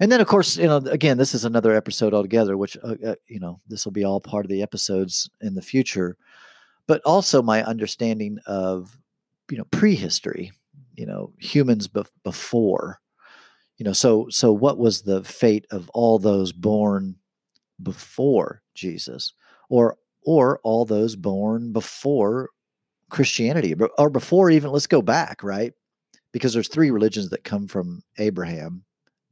[0.00, 3.14] And then, of course, you know, again, this is another episode altogether, which uh, uh,
[3.26, 6.16] you know, this will be all part of the episodes in the future.
[6.86, 8.98] But also my understanding of,
[9.50, 10.52] you know, prehistory,
[10.98, 12.98] you know, humans be- before,
[13.76, 17.14] you know, so so what was the fate of all those born
[17.80, 19.32] before Jesus,
[19.70, 22.50] or or all those born before
[23.10, 25.72] Christianity or before even let's go back, right?
[26.32, 28.84] Because there's three religions that come from Abraham.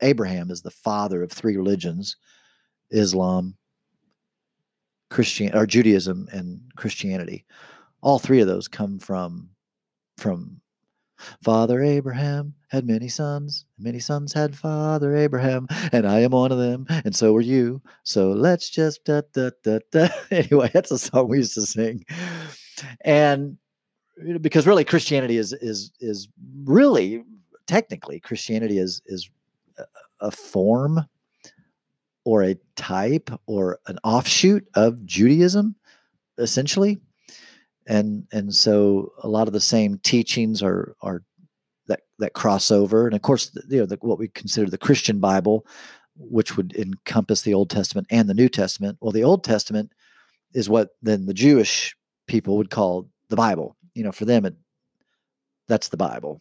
[0.03, 2.17] Abraham is the father of three religions:
[2.91, 3.57] Islam,
[5.11, 7.45] Christian or Judaism and Christianity.
[8.03, 9.51] All three of those come from
[10.17, 10.61] from
[11.43, 16.59] Father Abraham had many sons, many sons had Father Abraham, and I am one of
[16.59, 17.81] them, and so are you.
[18.03, 20.09] So let's just da da da da.
[20.31, 22.05] Anyway, that's a song we used to sing.
[23.05, 23.59] And
[24.41, 26.29] because really Christianity is is is
[26.65, 27.25] really
[27.67, 29.31] technically Christianity is is
[30.21, 31.07] a form
[32.25, 35.77] or a type or an offshoot of Judaism
[36.39, 37.01] essentially
[37.87, 41.23] and and so a lot of the same teachings are are
[41.87, 43.07] that that cross over.
[43.07, 45.67] And of course you know the, what we consider the Christian Bible
[46.19, 48.99] which would encompass the Old Testament and the New Testament.
[49.01, 49.93] Well the Old Testament
[50.55, 51.95] is what then the Jewish
[52.27, 53.77] people would call the Bible.
[53.95, 54.55] You know, for them, it,
[55.69, 56.41] that's the Bible.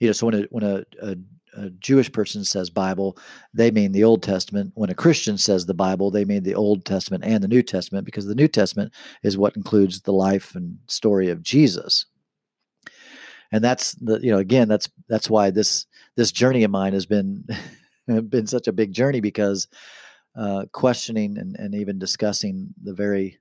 [0.00, 1.16] You know, so when a when a, a,
[1.58, 3.18] a Jewish person says Bible,
[3.52, 4.72] they mean the Old Testament.
[4.74, 8.04] When a Christian says the Bible, they mean the Old Testament and the New Testament
[8.04, 8.92] because the New Testament
[9.22, 12.06] is what includes the life and story of Jesus.
[13.50, 17.06] And that's the you know again that's that's why this this journey of mine has
[17.06, 17.44] been
[18.06, 19.68] been such a big journey because
[20.36, 23.38] uh, questioning and, and even discussing the very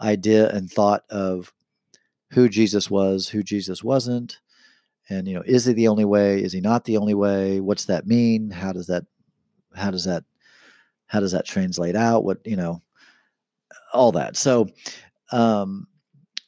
[0.00, 1.52] idea and thought of
[2.30, 4.40] who Jesus was, who Jesus wasn't,
[5.08, 6.42] and you know, is he the only way?
[6.42, 7.60] Is he not the only way?
[7.60, 8.50] What's that mean?
[8.50, 9.04] How does that
[9.74, 10.24] how does that
[11.06, 12.24] how does that translate out?
[12.24, 12.82] What you know,
[13.92, 14.36] all that.
[14.36, 14.68] So
[15.32, 15.86] um,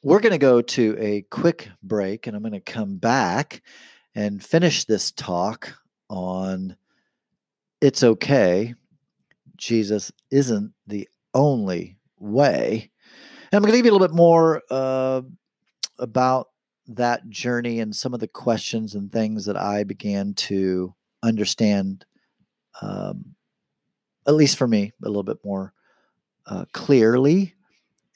[0.03, 3.62] we're going to go to a quick break, and I'm going to come back
[4.14, 5.75] and finish this talk
[6.09, 6.77] on
[7.81, 8.75] it's okay.
[9.57, 12.90] Jesus isn't the only way.
[13.53, 15.23] And I'm going to give you a little bit more uh,
[15.99, 16.49] about
[16.88, 22.05] that journey and some of the questions and things that I began to understand,
[22.81, 23.35] um,
[24.27, 25.72] at least for me, a little bit more
[26.46, 27.55] uh, clearly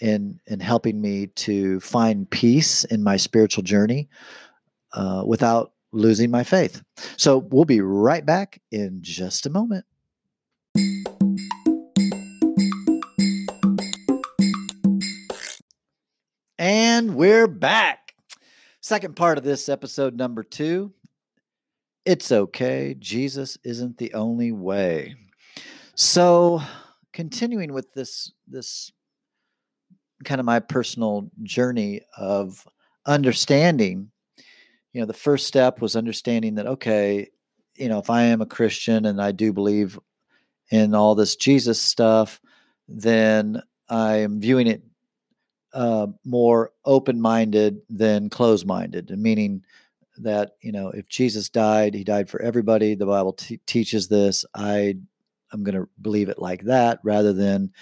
[0.01, 4.09] in in helping me to find peace in my spiritual journey
[4.93, 6.83] uh, without losing my faith.
[7.17, 9.85] So we'll be right back in just a moment.
[16.59, 18.00] And we're back.
[18.91, 20.93] Second part of this episode, number two.
[22.05, 22.97] it's okay.
[22.99, 25.15] Jesus isn't the only way.
[25.95, 26.61] So,
[27.13, 28.91] continuing with this this
[30.25, 32.67] kind of my personal journey of
[33.07, 34.11] understanding,
[34.93, 37.29] you know, the first step was understanding that okay,
[37.77, 40.01] you know, if I am a Christian and I do believe
[40.73, 42.41] in all this Jesus stuff,
[42.89, 44.83] then I am viewing it
[45.73, 49.65] uh, more open minded than closed minded, meaning
[50.19, 52.95] that you know if Jesus died, he died for everybody.
[52.95, 54.45] The Bible t- teaches this.
[54.55, 54.97] I
[55.53, 57.73] I'm going to believe it like that rather than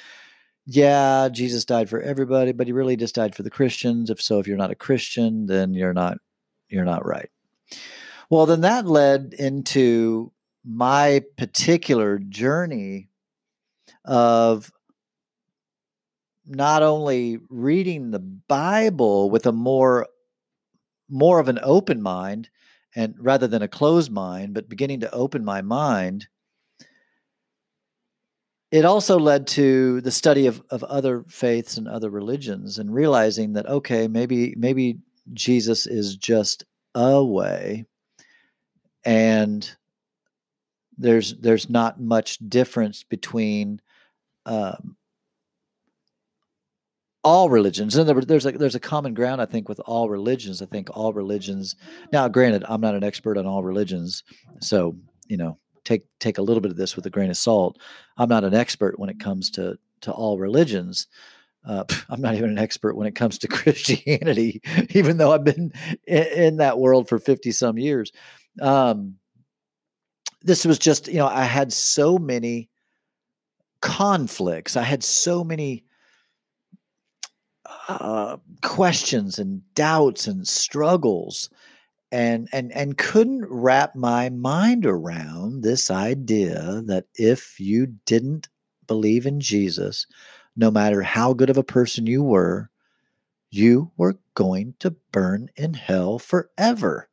[0.70, 4.10] yeah, Jesus died for everybody, but he really just died for the Christians.
[4.10, 6.18] If so, if you're not a Christian, then you're not
[6.68, 7.30] you're not right.
[8.30, 10.32] Well, then that led into
[10.64, 13.08] my particular journey
[14.04, 14.70] of
[16.48, 20.08] not only reading the Bible with a more
[21.08, 22.50] more of an open mind
[22.94, 26.26] and rather than a closed mind, but beginning to open my mind,
[28.70, 33.54] it also led to the study of, of other faiths and other religions and realizing
[33.54, 34.98] that okay, maybe maybe
[35.32, 37.86] Jesus is just a way
[39.04, 39.76] and
[40.98, 43.80] there's there's not much difference between
[44.44, 44.97] um,
[47.28, 47.94] all religions.
[47.94, 50.62] And there's a there's a common ground i think with all religions.
[50.62, 51.76] I think all religions
[52.10, 54.24] now granted i'm not an expert on all religions
[54.60, 57.78] so you know take take a little bit of this with a grain of salt.
[58.16, 61.06] I'm not an expert when it comes to to all religions.
[61.66, 65.70] Uh, i'm not even an expert when it comes to christianity even though i've been
[66.06, 68.10] in, in that world for 50 some years.
[68.62, 69.16] Um,
[70.42, 72.70] this was just you know i had so many
[73.80, 74.76] conflicts.
[74.76, 75.84] I had so many
[77.88, 81.50] uh, questions and doubts and struggles
[82.10, 88.48] and and and couldn't wrap my mind around this idea that if you didn't
[88.86, 90.06] believe in Jesus
[90.56, 92.70] no matter how good of a person you were
[93.50, 97.08] you were going to burn in hell forever.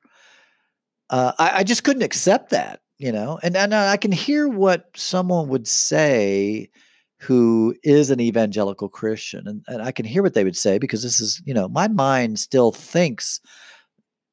[1.09, 3.39] Uh, I, I just couldn't accept that you know?
[3.43, 6.69] And, and i can hear what someone would say
[7.17, 9.47] who is an evangelical Christian.
[9.47, 11.87] And, and I can hear what they would say because this is, you know, my
[11.87, 13.39] mind still thinks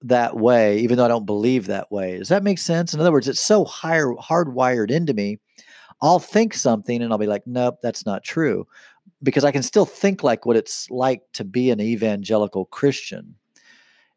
[0.02, 2.18] that way, even though I don't believe that way.
[2.18, 2.92] Does that make sense?
[2.92, 5.38] In other words, it's so higher, hardwired into me.
[6.00, 8.66] I'll think something and I'll be like, nope, that's not true.
[9.22, 13.36] Because I can still think like what it's like to be an evangelical Christian.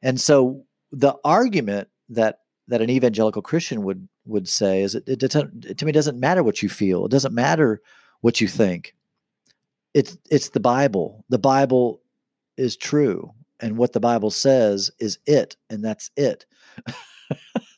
[0.01, 5.23] And so the argument that that an evangelical Christian would would say is it, it,
[5.23, 7.05] it to me it doesn't matter what you feel.
[7.05, 7.81] It doesn't matter
[8.25, 8.95] what you think.
[9.93, 11.23] It's it's the Bible.
[11.29, 12.01] The Bible
[12.57, 16.43] is true, and what the Bible says is it, and that's it.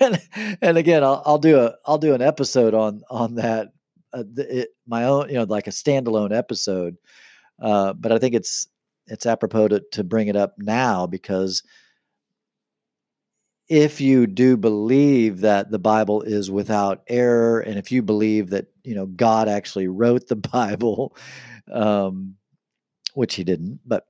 [0.00, 0.22] and,
[0.62, 3.68] and again, I'll, I'll do a I'll do an episode on on that.
[4.14, 6.96] Uh, it, my own, you know, like a standalone episode.
[7.60, 8.68] Uh, but I think it's
[9.06, 11.62] it's apropos to, to bring it up now because
[13.70, 18.66] if you do believe that the Bible is without error, and if you believe that
[18.82, 21.16] you know God actually wrote the Bible,
[21.72, 22.34] um,
[23.14, 24.04] which He didn't, but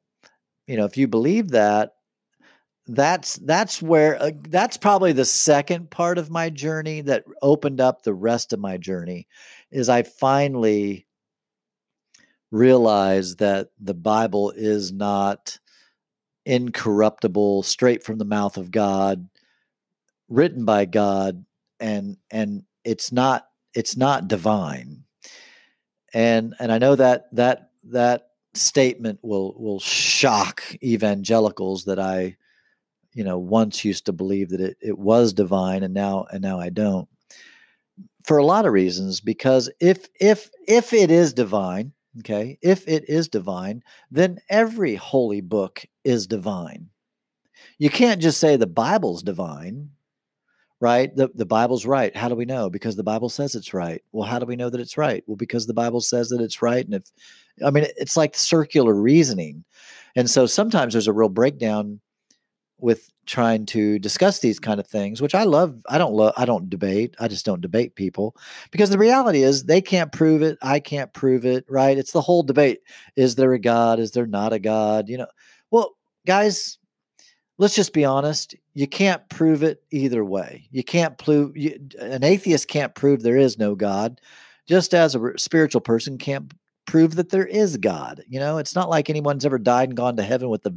[0.67, 1.93] you know if you believe that,
[2.89, 8.03] that's that's where uh, that's probably the second part of my journey that opened up
[8.03, 9.29] the rest of my journey,
[9.71, 11.07] is I finally
[12.51, 15.59] realized that the Bible is not
[16.47, 19.29] incorruptible, straight from the mouth of God
[20.31, 21.45] written by God
[21.79, 25.05] and and it's not it's not divine.
[26.15, 32.37] And and I know that that that statement will will shock evangelicals that I
[33.13, 36.59] you know once used to believe that it, it was divine and now and now
[36.59, 37.09] I don't.
[38.25, 43.09] For a lot of reasons because if if if it is divine okay if it
[43.09, 46.91] is divine then every holy book is divine.
[47.79, 49.91] You can't just say the bible's divine
[50.81, 51.15] right?
[51.15, 52.17] The, the Bible's right.
[52.17, 52.71] How do we know?
[52.71, 54.03] Because the Bible says it's right.
[54.13, 55.23] Well, how do we know that it's right?
[55.27, 56.85] Well, because the Bible says that it's right.
[56.85, 57.05] And if,
[57.65, 59.65] I mean, it's like circular reasoning.
[60.17, 62.01] And so sometimes there's a real breakdown
[62.79, 65.81] with trying to discuss these kind of things, which I love.
[65.89, 67.15] I don't love, I don't debate.
[67.21, 68.35] I just don't debate people
[68.71, 70.59] because the reality is they can't prove it.
[70.63, 71.97] I can't prove it, right?
[71.97, 72.81] It's the whole debate.
[73.17, 74.01] Is there a God?
[74.01, 75.09] Is there not a God?
[75.09, 75.27] You know,
[75.71, 76.79] well, guys,
[77.61, 80.67] let's just be honest you can't prove it either way.
[80.71, 84.21] You can't prove you, an atheist can't prove there is no god.
[84.67, 86.53] Just as a spiritual person can't
[86.87, 88.59] prove that there is god you know?
[88.59, 90.77] It's not like anyone's ever died and gone to heaven with the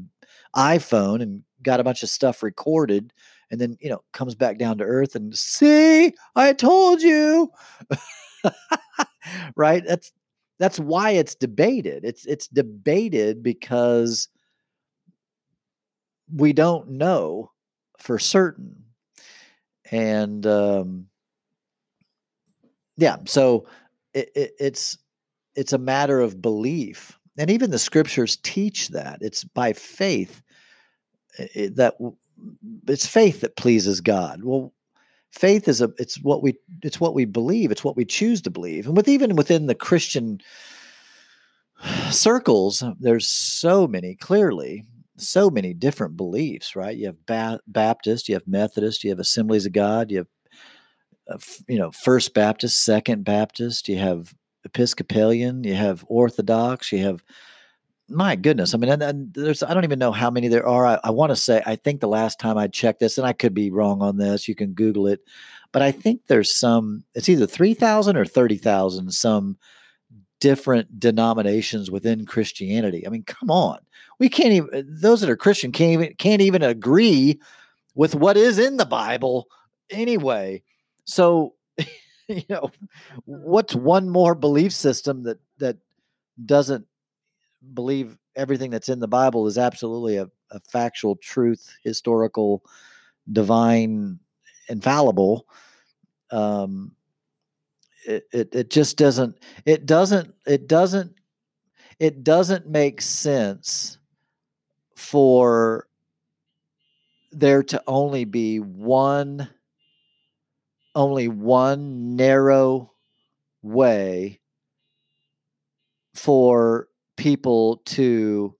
[0.55, 3.13] iphone and got a bunch of stuff recorded
[3.49, 6.13] and then you know comes back down to earth and see?
[6.36, 7.49] I told you.
[9.55, 9.84] Right?
[9.88, 10.11] That's
[10.59, 12.03] that's why it's debated.
[12.03, 14.27] It's it's debated because
[16.36, 17.51] we don't know
[17.97, 18.84] for certain.
[19.91, 21.07] And um
[22.97, 23.65] yeah so
[24.13, 24.97] it, it, it's
[25.55, 27.17] it's a matter of belief.
[27.38, 29.19] And even the scriptures teach that.
[29.21, 30.41] It's by faith
[31.38, 31.95] it, that
[32.88, 34.43] it's faith that pleases god.
[34.43, 34.73] Well
[35.31, 37.71] faith is a it's what we it's what we believe.
[37.71, 38.88] It's what we choose to believe.
[38.88, 40.39] And with even within the christian
[42.11, 44.86] circles there's so many clearly
[45.24, 46.97] so many different beliefs right?
[46.97, 50.28] You have ba- baptist you have methodist you have assemblies of god you have
[51.30, 54.34] uh, you know first baptist second baptist you have
[54.65, 57.24] episcopalian you have orthodox you have
[58.09, 60.86] my goodness i mean and, and there's i don't even know how many there are.
[60.86, 63.34] I, I want to say i think the last time i checked this and i
[63.34, 65.21] could be wrong on this you can google it
[65.71, 69.57] but i think there's some it's either 3000 or 30000 some
[70.43, 73.79] different denominations within christianity i mean come on
[74.19, 77.39] we can't even those that are christian can't even can't even agree
[77.95, 79.47] with what is in the bible
[79.89, 80.61] anyway
[81.05, 81.53] so
[82.27, 82.69] you know
[83.23, 85.77] what's one more belief system that that
[86.45, 86.85] doesn't
[87.73, 92.63] believe everything that's in the Bible is absolutely a, a factual truth, historical,
[93.31, 94.19] divine,
[94.69, 95.47] infallible.
[96.31, 96.93] Um,
[98.06, 101.14] it, it it just doesn't it doesn't it doesn't
[101.99, 103.97] it doesn't make sense
[104.95, 105.88] for
[107.32, 109.49] there to only be one
[110.95, 112.91] only one narrow
[113.62, 114.39] way
[116.14, 116.88] for
[117.18, 118.56] people to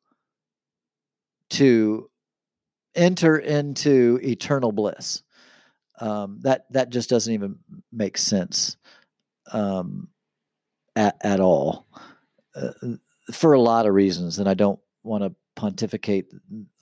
[1.50, 2.10] to
[2.96, 5.24] enter into eternal bliss.
[6.00, 7.60] Um, that that just doesn't even
[7.92, 8.78] make sense
[9.52, 10.08] um,
[10.96, 11.88] at at all
[12.56, 12.72] uh,
[13.32, 16.28] for a lot of reasons, and I don't want to pontificate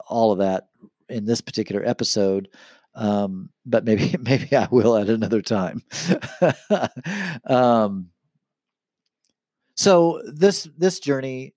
[0.08, 0.70] all of that
[1.10, 2.50] in this particular episode.
[2.94, 5.84] Um, but maybe maybe I will at another time.
[7.46, 8.10] um,
[9.76, 11.54] so this this journey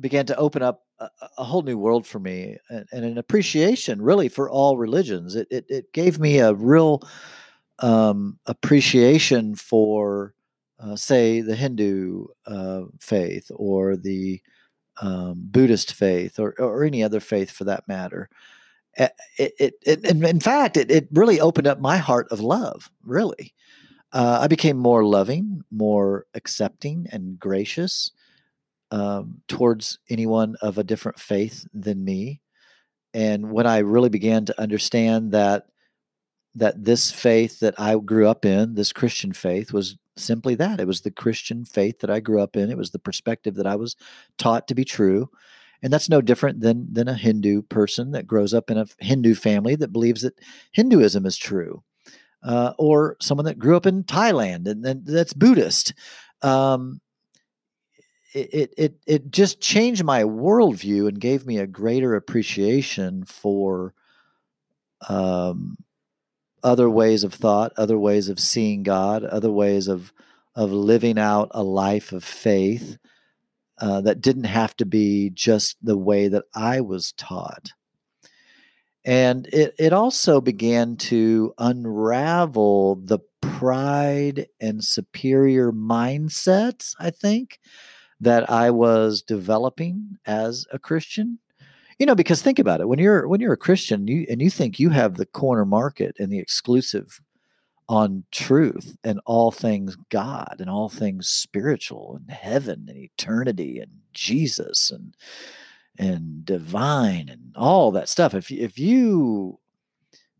[0.00, 4.02] began to open up a, a whole new world for me and, and, an appreciation
[4.02, 5.36] really for all religions.
[5.36, 7.02] It, it, it gave me a real
[7.78, 10.34] um, appreciation for,
[10.78, 14.40] uh, say, the Hindu uh, faith or the
[15.00, 18.28] um, Buddhist faith or, or any other faith for that matter.
[18.96, 19.12] It,
[19.58, 23.52] it, it, in fact, it, it really opened up my heart of love, really.
[24.12, 28.12] Uh, I became more loving, more accepting, and gracious
[28.92, 32.40] um, towards anyone of a different faith than me.
[33.12, 35.66] And when I really began to understand that
[36.54, 40.80] that this faith that I grew up in, this Christian faith, was simply that.
[40.80, 42.70] It was the Christian faith that I grew up in.
[42.70, 43.96] It was the perspective that I was
[44.38, 45.30] taught to be true.
[45.82, 49.34] And that's no different than than a Hindu person that grows up in a Hindu
[49.34, 50.38] family that believes that
[50.72, 51.82] Hinduism is true.
[52.42, 55.94] Uh, or someone that grew up in Thailand and, and that's Buddhist.
[56.42, 57.00] Um,
[58.34, 63.94] it it it just changed my worldview and gave me a greater appreciation for
[65.08, 65.76] um,
[66.64, 70.12] other ways of thought, other ways of seeing God, other ways of
[70.56, 72.96] of living out a life of faith
[73.78, 77.72] uh, that didn't have to be just the way that I was taught.
[79.04, 87.58] And it, it also began to unravel the pride and superior mindsets, I think,
[88.20, 91.40] that I was developing as a Christian.
[91.98, 94.50] You know, because think about it when you're when you're a Christian, you and you
[94.50, 97.20] think you have the corner market and the exclusive
[97.88, 103.92] on truth and all things God and all things spiritual and heaven and eternity and
[104.12, 105.14] Jesus and
[105.98, 108.34] and divine and all that stuff.
[108.34, 109.58] If if you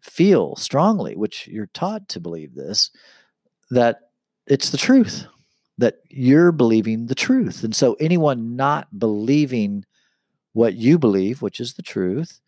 [0.00, 2.90] feel strongly, which you're taught to believe this,
[3.70, 4.10] that
[4.46, 5.26] it's the truth
[5.78, 7.64] that you're believing the truth.
[7.64, 9.84] And so anyone not believing
[10.54, 12.40] what you believe, which is the truth,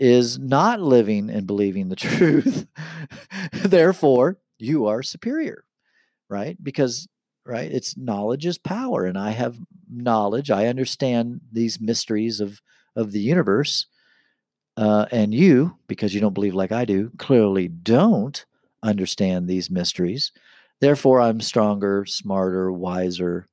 [0.00, 2.66] is not living and believing the truth.
[3.52, 5.64] Therefore, you are superior,
[6.28, 6.62] right?
[6.62, 7.06] Because
[7.46, 9.58] right, it's knowledge is power and I have
[9.90, 10.50] knowledge.
[10.50, 12.60] I understand these mysteries of
[12.96, 13.86] of the universe.
[14.76, 18.44] Uh, and you, because you don't believe like I do, clearly don't
[18.82, 20.32] understand these mysteries.
[20.80, 23.46] Therefore, I'm stronger, smarter, wiser,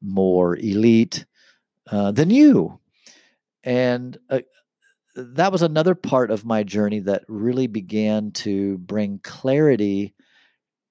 [0.00, 1.24] more elite
[1.90, 2.78] uh, than you.
[3.64, 4.40] And uh,
[5.14, 10.14] that was another part of my journey that really began to bring clarity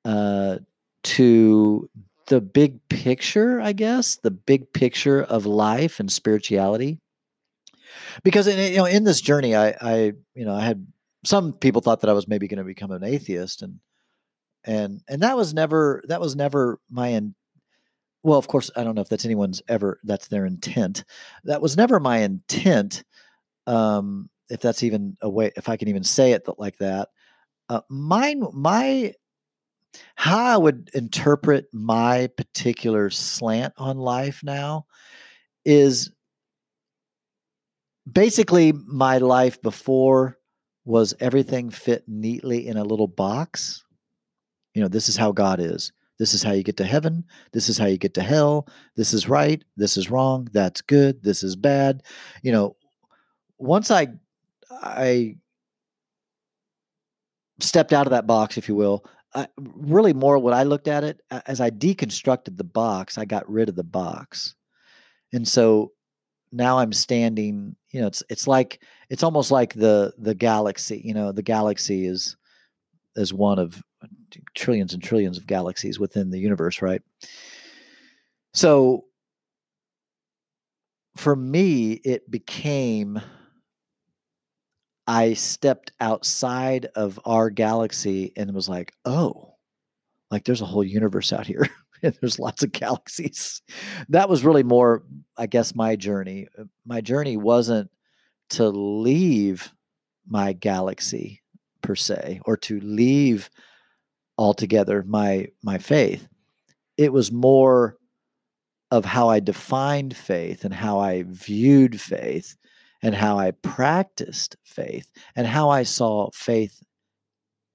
[0.05, 0.57] uh,
[1.03, 1.89] to
[2.27, 6.99] the big picture, I guess, the big picture of life and spirituality.
[8.23, 10.87] Because in, you know, in this journey, I, I, you know, I had
[11.25, 13.79] some people thought that I was maybe going to become an atheist, and
[14.63, 17.35] and and that was never that was never my in,
[18.23, 21.03] well, of course, I don't know if that's anyone's ever that's their intent.
[21.43, 23.03] That was never my intent.
[23.67, 27.09] Um, if that's even a way, if I can even say it like that.
[27.69, 29.13] Uh, mine, my
[30.15, 34.85] how I would interpret my particular slant on life now
[35.65, 36.11] is
[38.11, 40.37] basically my life before
[40.85, 43.83] was everything fit neatly in a little box.
[44.73, 45.91] You know, this is how God is.
[46.21, 47.23] This is how you get to heaven.
[47.51, 48.67] This is how you get to hell.
[48.95, 49.63] This is right.
[49.75, 50.47] This is wrong.
[50.53, 51.23] That's good.
[51.23, 52.03] This is bad.
[52.43, 52.75] You know,
[53.57, 54.09] once I
[54.69, 55.37] I
[57.59, 59.03] stepped out of that box, if you will,
[59.33, 63.49] I, really more what I looked at it as I deconstructed the box, I got
[63.49, 64.53] rid of the box.
[65.33, 65.91] And so
[66.51, 71.15] now I'm standing, you know, it's it's like it's almost like the the galaxy, you
[71.15, 72.37] know, the galaxy is
[73.15, 73.81] is one of
[74.55, 77.01] trillions and trillions of galaxies within the universe, right?
[78.53, 79.05] So
[81.15, 83.21] for me, it became
[85.07, 89.55] I stepped outside of our galaxy and was like, oh,
[90.29, 91.67] like there's a whole universe out here
[92.03, 93.61] and there's lots of galaxies.
[94.09, 95.03] That was really more,
[95.37, 96.47] I guess, my journey.
[96.85, 97.89] My journey wasn't
[98.51, 99.73] to leave
[100.27, 101.41] my galaxy
[101.81, 103.49] per se or to leave
[104.37, 106.27] altogether my my faith.
[106.97, 107.97] It was more
[108.91, 112.57] of how I defined faith and how I viewed faith
[113.01, 116.83] and how I practiced faith and how I saw faith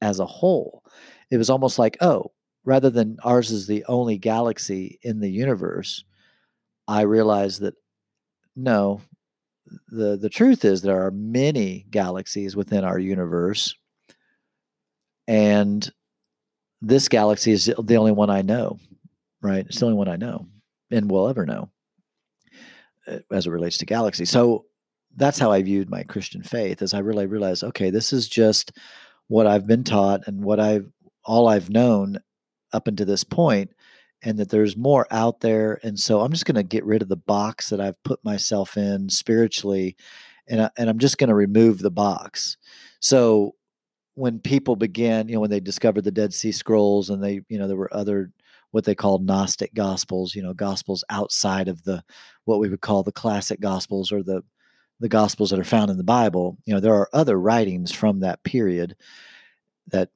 [0.00, 0.84] as a whole.
[1.30, 2.32] It was almost like, oh,
[2.64, 6.04] rather than ours is the only galaxy in the universe,
[6.86, 7.74] I realized that
[8.54, 9.00] no,
[9.88, 13.74] the the truth is there are many galaxies within our universe
[15.26, 15.90] and
[16.87, 18.78] this galaxy is the only one I know,
[19.43, 19.66] right?
[19.66, 20.47] It's the only one I know
[20.91, 21.70] and will ever know
[23.09, 24.30] uh, as it relates to galaxies.
[24.30, 24.66] So
[25.16, 28.72] that's how I viewed my Christian faith as I really realized, okay, this is just
[29.28, 30.91] what I've been taught and what I've
[31.24, 32.18] all I've known
[32.72, 33.72] up until this point,
[34.22, 35.80] and that there's more out there.
[35.82, 38.76] And so I'm just going to get rid of the box that I've put myself
[38.76, 39.97] in spiritually,
[40.47, 42.57] and I, and I'm just going to remove the box.
[43.01, 43.57] So
[44.17, 47.59] when people began, you know, when they discovered the Dead Sea Scrolls, and they, you
[47.59, 48.33] know, there were other
[48.73, 52.03] what they called Gnostic Gospels, you know, Gospels outside of the
[52.45, 54.43] what we would call the classic Gospels or the
[54.99, 58.21] the gospels that are found in the bible you know there are other writings from
[58.21, 58.97] that period
[59.89, 60.09] that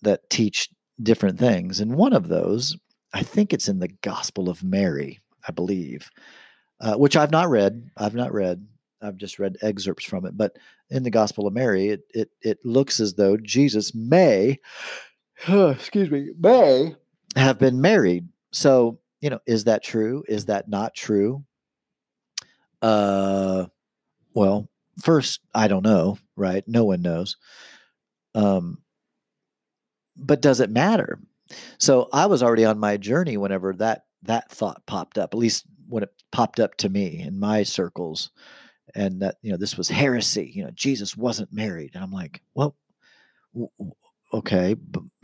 [0.00, 0.70] that teach
[1.02, 1.80] different things.
[1.80, 2.76] And one of those
[3.12, 6.10] i think it's in the gospel of mary i believe
[6.80, 7.90] uh, which i've not read.
[7.96, 8.66] I've not read.
[9.02, 10.36] I've just read excerpts from it.
[10.36, 10.56] But
[10.92, 14.58] in the gospel of mary it it, it looks as though jesus may
[15.48, 16.94] excuse me may
[17.36, 21.44] have been married so you know is that true is that not true
[22.82, 23.64] uh
[24.34, 24.68] well,
[25.00, 26.64] first, I don't know, right?
[26.66, 27.36] No one knows.
[28.34, 28.78] Um,
[30.16, 31.20] but does it matter?
[31.78, 35.64] So I was already on my journey whenever that that thought popped up, at least
[35.88, 38.30] when it popped up to me in my circles,
[38.94, 40.52] and that you know this was heresy.
[40.54, 42.76] You know, Jesus wasn't married, and I'm like, well,
[44.32, 44.76] okay,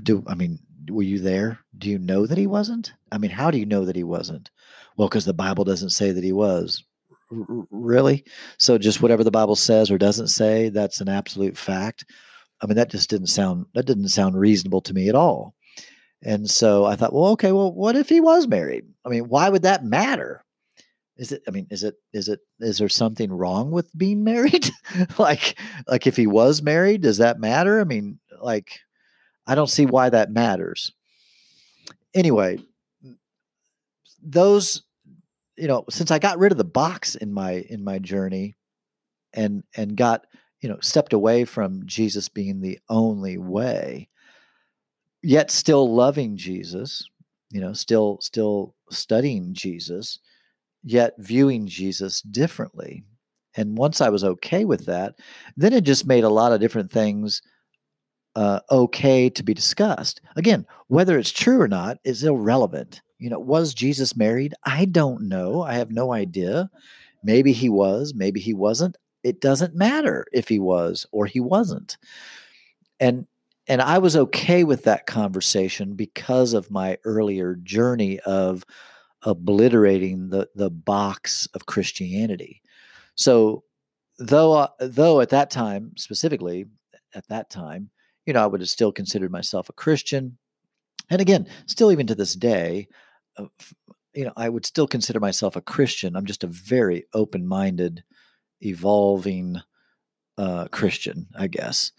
[0.02, 0.58] do I mean
[0.90, 1.58] were you there?
[1.76, 2.94] Do you know that he wasn't?
[3.12, 4.50] I mean, how do you know that he wasn't?
[4.96, 6.84] Well, because the Bible doesn't say that he was
[7.30, 8.24] really?
[8.58, 12.06] So just whatever the Bible says or doesn't say, that's an absolute fact.
[12.62, 15.54] I mean, that just didn't sound that didn't sound reasonable to me at all.
[16.22, 18.84] And so I thought, well, okay, well, what if he was married?
[19.04, 20.44] I mean, why would that matter?
[21.18, 21.42] Is it?
[21.48, 21.96] I mean, is it?
[22.12, 22.40] Is it?
[22.60, 24.70] Is there something wrong with being married?
[25.18, 27.80] like, like if he was married, does that matter?
[27.80, 28.80] I mean, like,
[29.46, 30.92] I don't see why that matters.
[32.14, 32.58] Anyway,
[34.22, 34.82] those
[35.58, 38.56] you know, since I got rid of the box in my in my journey
[39.34, 40.26] and and got,
[40.60, 44.08] you know, stepped away from Jesus being the only way,
[45.22, 47.08] yet still loving Jesus,
[47.50, 50.20] you know, still still studying Jesus,
[50.90, 53.04] yet viewing Jesus differently.
[53.56, 55.14] And once I was okay with that,
[55.56, 57.42] then it just made a lot of different things
[58.36, 60.20] uh, okay to be discussed.
[60.36, 63.00] Again, whether it's true or not is irrelevant.
[63.18, 64.54] You know, was Jesus married?
[64.64, 65.62] I don't know.
[65.62, 66.70] I have no idea.
[67.24, 68.96] Maybe he was, maybe he wasn't.
[69.24, 71.96] it doesn't matter if he was or he wasn't.
[73.00, 73.26] And
[73.66, 78.64] and I was okay with that conversation because of my earlier journey of
[79.24, 82.62] obliterating the the box of Christianity.
[83.14, 83.64] So
[84.18, 86.66] though uh, though at that time specifically
[87.14, 87.90] at that time,
[88.26, 90.38] you know, I would have still considered myself a Christian.
[91.10, 92.88] And again, still even to this day,
[93.38, 93.46] uh,
[94.14, 96.14] you know, I would still consider myself a Christian.
[96.14, 98.04] I'm just a very open-minded,
[98.60, 99.56] evolving
[100.36, 101.92] uh, Christian, I guess.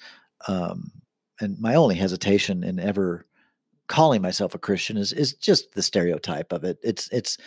[0.48, 0.92] Um,
[1.40, 3.26] and my only hesitation in ever
[3.90, 6.78] calling myself a Christian is is just the stereotype of it.
[6.82, 7.38] It's it's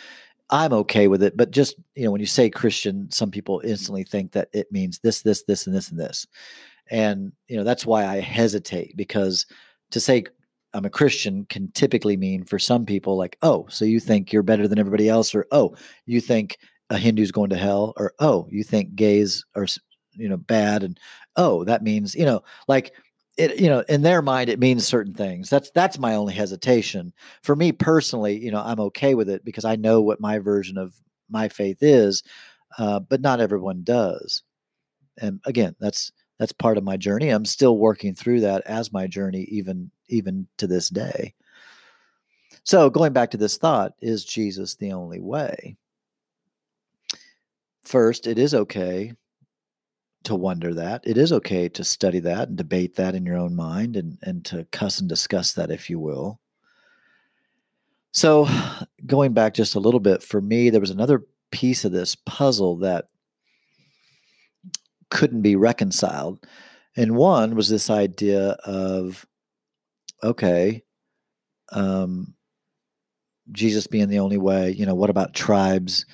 [0.51, 4.03] I'm okay with it, but just you know, when you say Christian, some people instantly
[4.03, 6.27] think that it means this, this, this, and this, and this.
[6.91, 9.47] And you know, that's why I hesitate because
[9.91, 10.25] to say
[10.73, 14.43] I'm a Christian can typically mean for some people like, oh, so you think you're
[14.43, 15.75] better than everybody else, or oh,
[16.05, 16.57] you think
[16.89, 19.67] a Hindu's going to hell, or oh, you think gays are
[20.11, 20.99] you know bad, and
[21.35, 22.93] oh, that means you know like
[23.37, 25.49] it you know in their mind it means certain things.
[25.49, 27.13] That's that's my only hesitation.
[27.41, 30.77] For me personally you know i'm okay with it because i know what my version
[30.77, 30.93] of
[31.29, 32.23] my faith is
[32.77, 34.43] uh, but not everyone does.
[35.19, 37.29] And again that's that's part of my journey.
[37.29, 41.33] I'm still working through that as my journey even even to this day.
[42.63, 45.77] So going back to this thought is jesus the only way?
[47.83, 49.13] First it is okay
[50.23, 51.03] to wonder that.
[51.05, 54.43] It is okay to study that and debate that in your own mind and, and
[54.45, 56.39] to cuss and discuss that, if you will.
[58.11, 58.47] So,
[59.05, 62.77] going back just a little bit, for me, there was another piece of this puzzle
[62.77, 63.05] that
[65.09, 66.45] couldn't be reconciled.
[66.95, 69.25] And one was this idea of,
[70.23, 70.83] okay,
[71.71, 72.33] um,
[73.51, 76.05] Jesus being the only way, you know, what about tribes?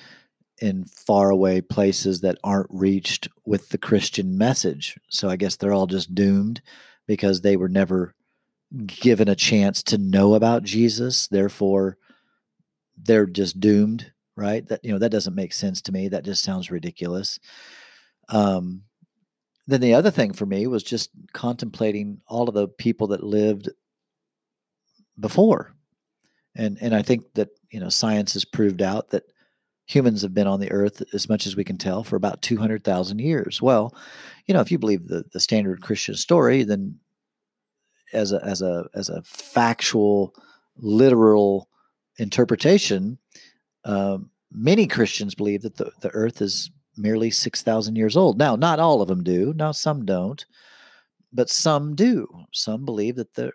[0.60, 4.98] In faraway places that aren't reached with the Christian message.
[5.08, 6.60] So I guess they're all just doomed
[7.06, 8.14] because they were never
[8.86, 11.26] given a chance to know about Jesus.
[11.28, 11.96] Therefore,
[12.96, 14.66] they're just doomed, right?
[14.68, 16.08] That you know that doesn't make sense to me.
[16.08, 17.40] That just sounds ridiculous.
[18.28, 18.82] Um,
[19.66, 23.70] then the other thing for me was just contemplating all of the people that lived
[25.18, 25.74] before,
[26.54, 29.24] and and I think that you know science has proved out that
[29.90, 33.18] humans have been on the earth, as much as we can tell, for about 200,000
[33.18, 33.60] years.
[33.60, 33.92] Well,
[34.46, 36.96] you know, if you believe the, the standard Christian story, then
[38.12, 40.32] as a, as a, as a factual,
[40.76, 41.68] literal
[42.18, 43.18] interpretation,
[43.84, 48.38] um, many Christians believe that the, the earth is merely 6,000 years old.
[48.38, 49.52] Now, not all of them do.
[49.56, 50.44] Now, some don't,
[51.32, 52.28] but some do.
[52.52, 53.52] Some believe that the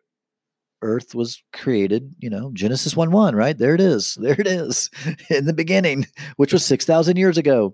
[0.81, 3.57] earth was created, you know, Genesis 1 1, right?
[3.57, 4.17] There it is.
[4.21, 4.89] There it is
[5.29, 6.07] in the beginning,
[6.37, 7.73] which was 6,000 years ago.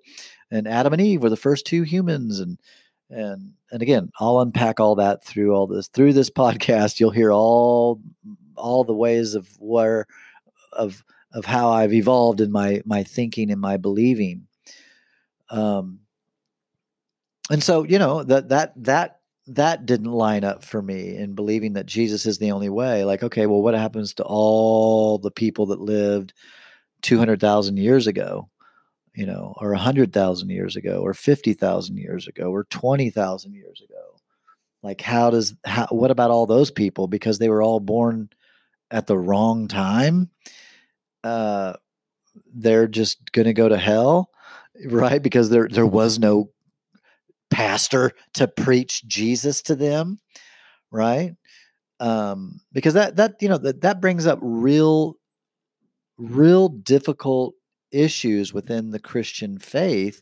[0.50, 2.40] And Adam and Eve were the first two humans.
[2.40, 2.58] And,
[3.10, 7.00] and, and again, I'll unpack all that through all this, through this podcast.
[7.00, 8.02] You'll hear all,
[8.56, 10.08] all the ways of where,
[10.74, 14.48] of, of how I've evolved in my, my thinking and my believing.
[15.50, 16.00] Um,
[17.50, 21.74] and so, you know, that, that, that that didn't line up for me in believing
[21.74, 23.04] that Jesus is the only way.
[23.04, 26.34] Like, okay, well, what happens to all the people that lived
[27.02, 28.50] 200,000 years ago,
[29.16, 33.96] you know, or 100,000 years ago, or 50,000 years ago, or 20,000 years ago?
[34.84, 37.08] Like, how does, how, what about all those people?
[37.08, 38.30] Because they were all born
[38.90, 40.30] at the wrong time.
[41.24, 41.74] Uh,
[42.54, 44.30] they're just going to go to hell,
[44.86, 45.22] right?
[45.22, 46.50] Because there, there was no
[47.52, 50.20] pastor to preach Jesus to them,
[50.90, 51.36] right?
[52.00, 55.18] Um, because that that you know that that brings up real,
[56.18, 57.54] real difficult
[57.92, 60.22] issues within the Christian faith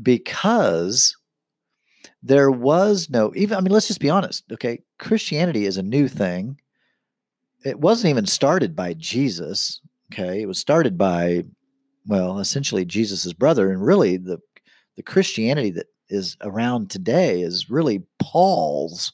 [0.00, 1.16] because
[2.22, 3.56] there was no even.
[3.56, 4.44] I mean, let's just be honest.
[4.52, 6.60] Okay, Christianity is a new thing.
[7.64, 9.80] It wasn't even started by Jesus.
[10.12, 11.44] Okay, it was started by
[12.06, 14.38] well, essentially Jesus's brother, and really the
[14.96, 19.12] the Christianity that is around today is really Paul's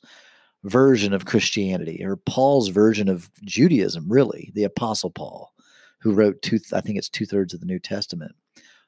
[0.64, 5.52] version of Christianity or Paul's version of Judaism, really, the Apostle Paul,
[6.00, 8.32] who wrote two, I think it's two thirds of the New Testament.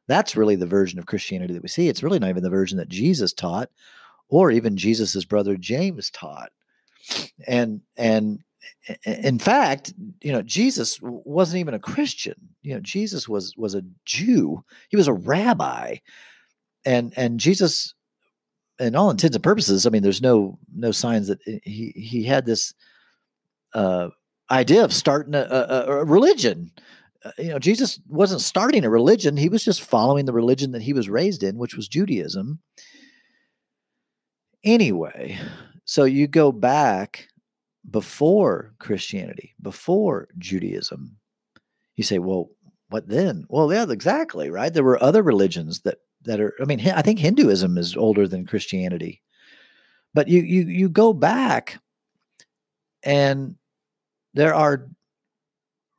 [0.08, 1.88] That's really the version of Christianity that we see.
[1.88, 3.70] It's really not even the version that Jesus taught
[4.28, 6.50] or even Jesus's brother James taught.
[7.46, 8.40] And, and,
[9.04, 12.34] in fact, you know, Jesus wasn't even a Christian.
[12.62, 14.64] You know, Jesus was was a Jew.
[14.88, 15.96] He was a rabbi
[16.84, 17.94] and and Jesus,
[18.78, 22.46] in all intents and purposes, I mean, there's no no signs that he he had
[22.46, 22.74] this
[23.74, 24.08] uh,
[24.50, 26.70] idea of starting a, a, a religion.
[27.24, 30.82] Uh, you know, Jesus wasn't starting a religion; he was just following the religion that
[30.82, 32.60] he was raised in, which was Judaism.
[34.64, 35.38] anyway,
[35.84, 37.28] so you go back
[37.88, 41.16] before Christianity, before Judaism.
[41.96, 42.50] You say, well,
[42.88, 43.44] what then?
[43.48, 44.72] Well, yeah, exactly, right?
[44.72, 48.46] There were other religions that that are I mean, I think Hinduism is older than
[48.46, 49.22] Christianity.
[50.14, 51.80] But you you you go back
[53.02, 53.56] and
[54.34, 54.88] there are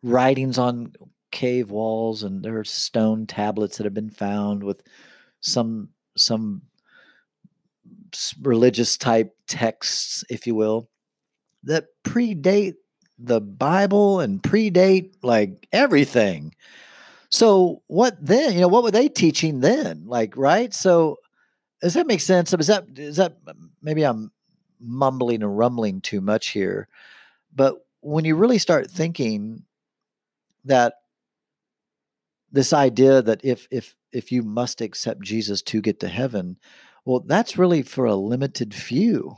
[0.01, 0.93] writings on
[1.32, 4.84] cave walls and there are stone tablets that have been found with
[5.41, 6.61] some some
[8.41, 10.88] religious type texts if you will
[11.63, 12.76] that predate
[13.17, 16.53] the bible and predate like everything
[17.34, 20.06] so what then you know what were they teaching then?
[20.06, 20.72] Like right?
[20.72, 21.18] So
[21.82, 22.54] does that make sense?
[22.54, 23.38] Is that is that
[23.82, 24.32] maybe i'm
[24.80, 26.88] mumbling and rumbling too much here
[27.56, 29.64] but when you really start thinking
[30.66, 30.96] that
[32.52, 36.58] this idea that if if if you must accept Jesus to get to heaven,
[37.06, 39.38] well, that's really for a limited few,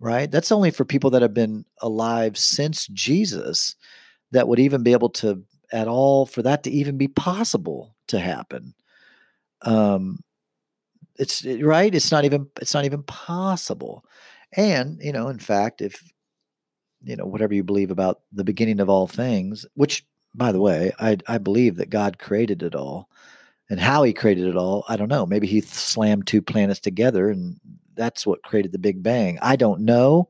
[0.00, 0.28] right?
[0.30, 3.76] That's only for people that have been alive since Jesus
[4.32, 8.18] that would even be able to at all for that to even be possible to
[8.18, 8.74] happen.
[9.62, 10.20] Um,
[11.18, 11.94] it's right.
[11.94, 12.48] It's not even.
[12.60, 14.04] It's not even possible.
[14.52, 16.02] And you know, in fact, if
[17.02, 20.04] you know whatever you believe about the beginning of all things, which
[20.34, 23.08] by the way, I I believe that God created it all,
[23.70, 25.26] and how He created it all, I don't know.
[25.26, 27.58] Maybe He slammed two planets together, and
[27.94, 29.38] that's what created the Big Bang.
[29.40, 30.28] I don't know.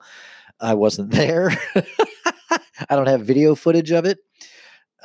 [0.60, 1.50] I wasn't there.
[2.88, 4.18] I don't have video footage of it.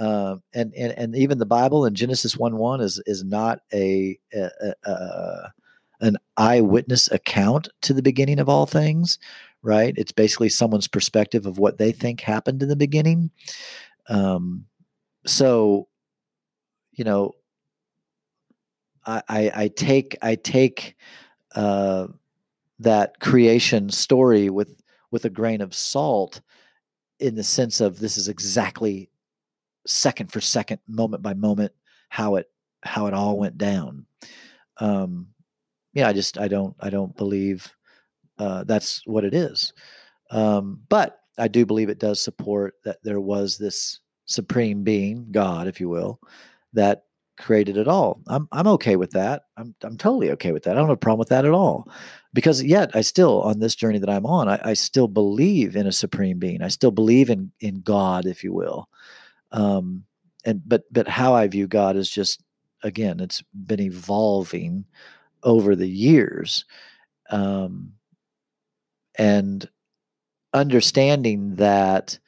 [0.02, 4.18] Uh, and, and and even the Bible in Genesis one one is is not a,
[4.34, 5.52] a, a,
[5.99, 9.20] an eyewitness account to the beginning of all things,
[9.62, 9.93] right?
[9.97, 13.30] It's basically someone's perspective of what they think happened in the beginning.
[14.10, 14.66] Um,
[15.28, 15.88] so
[16.93, 17.34] you know
[19.06, 20.95] I, I, I take I take
[21.54, 22.08] uh,
[22.80, 24.82] that creation story with
[25.12, 26.41] with a grain of salt
[27.20, 29.11] in the sense of this is exactly
[29.88, 31.72] second for second moment by moment
[32.10, 32.48] how it
[32.84, 34.06] how it all went down
[34.78, 35.28] um
[35.94, 37.74] yeah i just i don't i don't believe
[38.38, 39.74] uh that's what it is
[40.32, 44.00] um but i do believe it does support that there was this
[44.32, 46.20] supreme being, God, if you will,
[46.74, 47.04] that
[47.38, 48.22] created it all.
[48.28, 49.44] I'm I'm okay with that.
[49.58, 50.72] I'm I'm totally okay with that.
[50.72, 51.88] I don't have a problem with that at all.
[52.34, 55.88] Because yet I still on this journey that I'm on, I, I still believe in
[55.88, 56.62] a supreme being.
[56.62, 58.88] I still believe in in God, if you will.
[59.52, 60.06] Um
[60.45, 62.43] and but but how I view God is just
[62.84, 64.86] again, it's been evolving
[65.43, 66.66] over the years.
[67.30, 67.93] Um
[69.18, 69.70] and
[70.54, 72.20] understanding that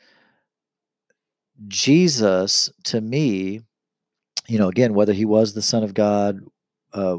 [1.68, 3.62] Jesus, to me,
[4.48, 6.40] you know, again, whether he was the Son of God,
[6.94, 7.18] uh,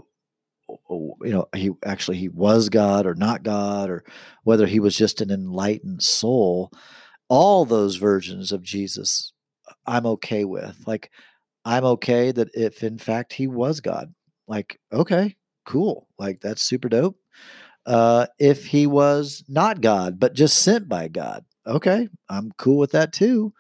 [0.91, 4.05] you know, he actually he was God or not God, or
[4.45, 6.73] whether he was just an enlightened soul,
[7.29, 9.33] all those versions of Jesus,
[9.87, 10.83] I'm okay with.
[10.87, 11.11] Like,
[11.65, 14.13] I'm okay that if in fact he was God,
[14.47, 17.17] like, okay, cool, like that's super dope.
[17.87, 22.93] Uh, if he was not God, but just sent by God, okay, I'm cool with
[22.93, 23.53] that too.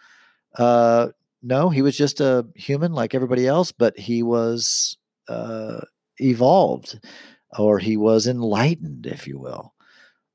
[0.59, 1.09] Uh,
[1.43, 4.97] no, he was just a human like everybody else, but he was
[5.29, 5.81] uh,
[6.19, 6.99] evolved
[7.59, 9.75] or he was enlightened, if you will.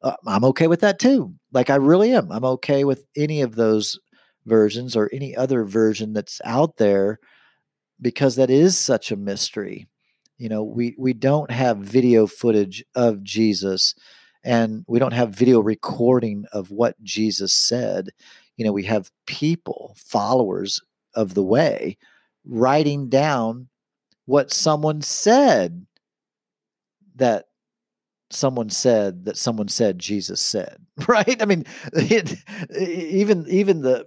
[0.01, 1.33] Uh, I'm okay with that too.
[1.51, 2.31] Like I really am.
[2.31, 3.99] I'm okay with any of those
[4.45, 7.19] versions or any other version that's out there
[8.01, 9.87] because that is such a mystery.
[10.37, 13.93] You know, we we don't have video footage of Jesus
[14.43, 18.09] and we don't have video recording of what Jesus said
[18.59, 20.81] you know we have people followers
[21.15, 21.97] of the way
[22.45, 23.69] writing down
[24.25, 25.87] what someone said
[27.15, 27.45] that
[28.29, 30.77] someone said that someone said Jesus said
[31.07, 32.35] right i mean it,
[32.77, 34.05] even even the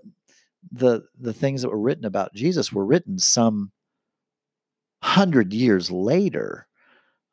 [0.72, 3.70] the the things that were written about Jesus were written some
[5.00, 6.66] 100 years later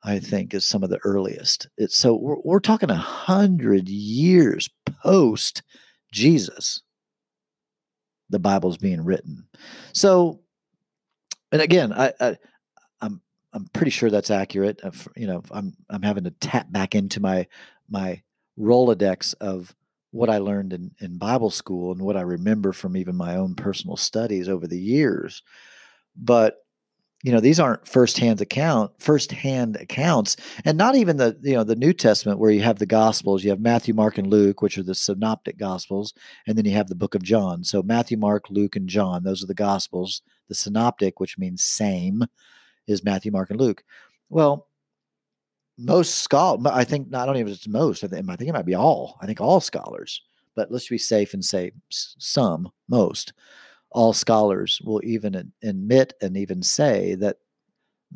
[0.04, 1.68] I think is some of the earliest.
[1.78, 4.70] It's so we're, we're talking a hundred years
[5.04, 5.62] post
[6.12, 6.82] Jesus
[8.30, 9.46] the Bible's being written.
[9.94, 10.40] So,
[11.52, 12.38] and again, I, I
[13.02, 13.22] I'm
[13.54, 14.80] I'm pretty sure that's accurate.
[15.16, 17.48] You know, I'm I'm having to tap back into my
[17.90, 18.22] my
[18.58, 19.76] Rolodex of
[20.12, 23.55] what I learned in, in Bible school and what I remember from even my own
[23.55, 25.43] personal studies over the years.
[26.16, 26.57] But
[27.24, 31.76] you know these aren't firsthand account firsthand accounts and not even the you know the
[31.76, 33.43] new testament where you have the gospels.
[33.43, 36.14] You have matthew mark and luke which are the synoptic gospels
[36.47, 37.64] and then you have the book of john.
[37.64, 40.22] So matthew mark luke and john those are the gospels.
[40.47, 42.24] The synoptic which means same
[42.88, 43.84] is matthew mark and luke.
[44.30, 44.68] Well
[45.80, 48.65] most scholars, I think, I don't even it's most, I think, I think it might
[48.65, 50.21] be all, I think all scholars,
[50.55, 53.34] but let's be safe and say some, most,
[53.91, 57.38] all scholars will even admit and even say that,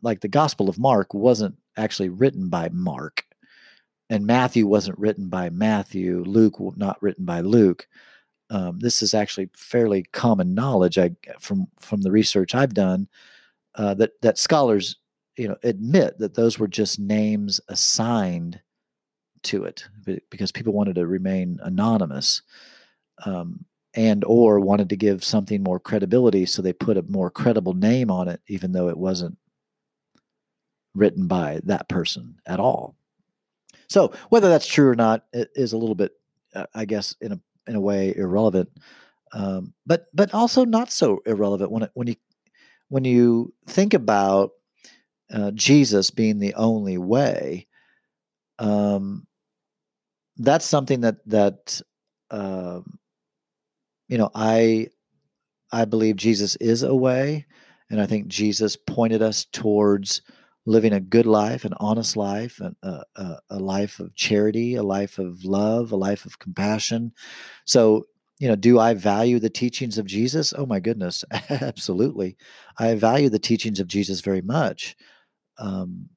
[0.01, 3.23] like the Gospel of Mark wasn't actually written by Mark,
[4.09, 7.87] and Matthew wasn't written by Matthew, Luke not written by Luke.
[8.49, 13.07] Um, this is actually fairly common knowledge I, from from the research I've done
[13.75, 14.97] uh, that that scholars
[15.37, 18.61] you know admit that those were just names assigned
[19.43, 19.87] to it
[20.29, 22.41] because people wanted to remain anonymous
[23.25, 27.73] um, and or wanted to give something more credibility so they put a more credible
[27.73, 29.37] name on it even though it wasn't
[30.95, 32.95] written by that person at all.
[33.89, 36.13] So whether that's true or not is a little bit
[36.55, 38.69] uh, i guess in a in a way irrelevant
[39.33, 42.15] um, but but also not so irrelevant when it, when you
[42.89, 44.51] when you think about
[45.33, 47.67] uh, Jesus being the only way,
[48.59, 49.25] um,
[50.37, 51.81] that's something that that
[52.31, 52.81] uh,
[54.07, 54.87] you know I
[55.71, 57.45] I believe Jesus is a way,
[57.89, 60.21] and I think Jesus pointed us towards
[60.65, 65.19] living a good life, an honest life, a, a, a life of charity, a life
[65.19, 67.11] of love, a life of compassion.
[67.65, 68.05] So
[68.39, 70.53] you know, do I value the teachings of Jesus?
[70.57, 72.35] Oh my goodness, absolutely.
[72.77, 74.95] I value the teachings of Jesus very much.
[75.57, 76.09] Um,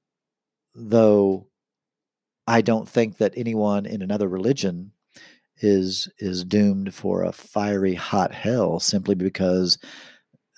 [0.75, 1.49] though
[2.47, 4.93] I don't think that anyone in another religion
[5.59, 9.79] is is doomed for a fiery hot hell simply because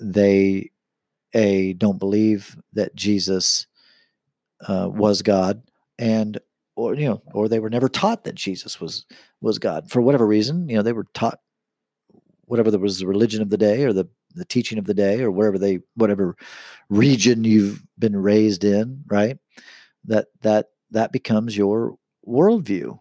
[0.01, 0.71] they
[1.35, 3.67] a don't believe that Jesus
[4.67, 5.63] uh, was God
[5.99, 6.39] and
[6.75, 9.07] or you know or they were never taught that Jesus was
[9.41, 9.91] was God.
[9.91, 11.41] For whatever reason you know they were taught
[12.47, 15.21] whatever there was the religion of the day or the the teaching of the day
[15.21, 16.37] or wherever they whatever
[16.89, 19.39] region you've been raised in right?
[20.05, 22.99] That that that becomes your worldview.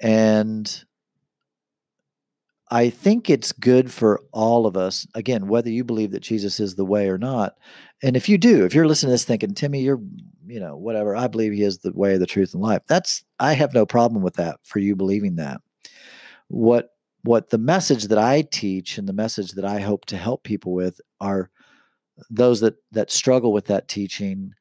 [0.00, 0.84] And
[2.70, 6.74] i think it's good for all of us again whether you believe that jesus is
[6.74, 7.54] the way or not.
[8.02, 10.00] And if you do if you're listening to this thinking timmy you're
[10.46, 13.52] you know whatever i believe he is the way the truth and life that's i
[13.52, 15.60] have no problem with that for you believing that.
[16.48, 16.90] What
[17.24, 20.72] what the message that I teach and the message that I hope to help people
[20.72, 21.50] with are
[22.30, 24.52] those that that struggle with that teaching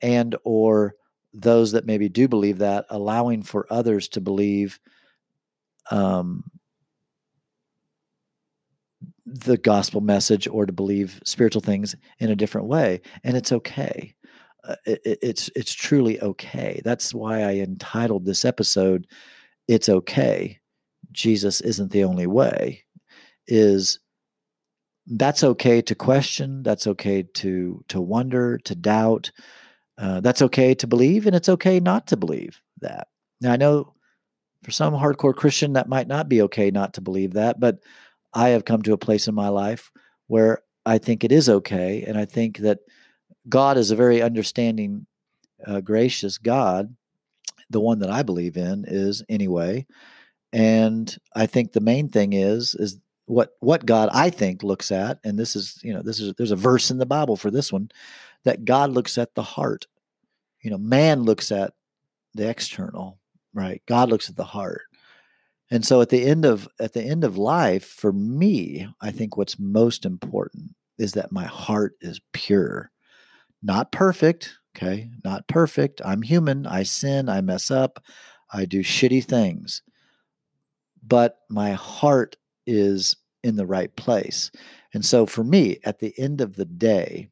[0.00, 0.94] and or
[1.34, 4.80] those that maybe do believe that allowing for others to believe
[5.90, 6.44] um,
[9.26, 13.00] the gospel message or to believe spiritual things in a different way.
[13.24, 14.14] And it's okay.
[14.64, 16.80] Uh, it, it's it's truly okay.
[16.84, 19.06] That's why i entitled this episode
[19.68, 20.58] it's okay
[21.12, 22.84] Jesus isn't the only way
[23.46, 23.98] is
[25.06, 29.30] that's okay to question that's okay to to wonder to doubt
[29.96, 33.08] uh, that's okay to believe and it's okay not to believe that.
[33.40, 33.94] Now i know
[34.64, 37.78] for some hardcore christian that might not be okay not to believe that but
[38.34, 39.90] i have come to a place in my life
[40.26, 42.80] where i think it is okay and i think that
[43.48, 45.06] god is a very understanding
[45.66, 46.94] uh, gracious god.
[47.70, 49.86] The one that i believe in is anyway
[50.52, 55.18] and I think the main thing is is what what God I think looks at,
[55.24, 57.72] and this is you know this is there's a verse in the Bible for this
[57.72, 57.90] one
[58.44, 59.86] that God looks at the heart.
[60.62, 61.74] You know, man looks at
[62.34, 63.18] the external,
[63.52, 63.82] right?
[63.86, 64.82] God looks at the heart.
[65.70, 69.36] And so at the end of at the end of life, for me, I think
[69.36, 72.90] what's most important is that my heart is pure.
[73.62, 75.10] Not perfect, okay?
[75.24, 76.00] Not perfect.
[76.04, 76.66] I'm human.
[76.66, 78.02] I sin, I mess up,
[78.52, 79.82] I do shitty things
[81.02, 82.36] but my heart
[82.66, 84.50] is in the right place.
[84.94, 87.30] And so for me, at the end of the day,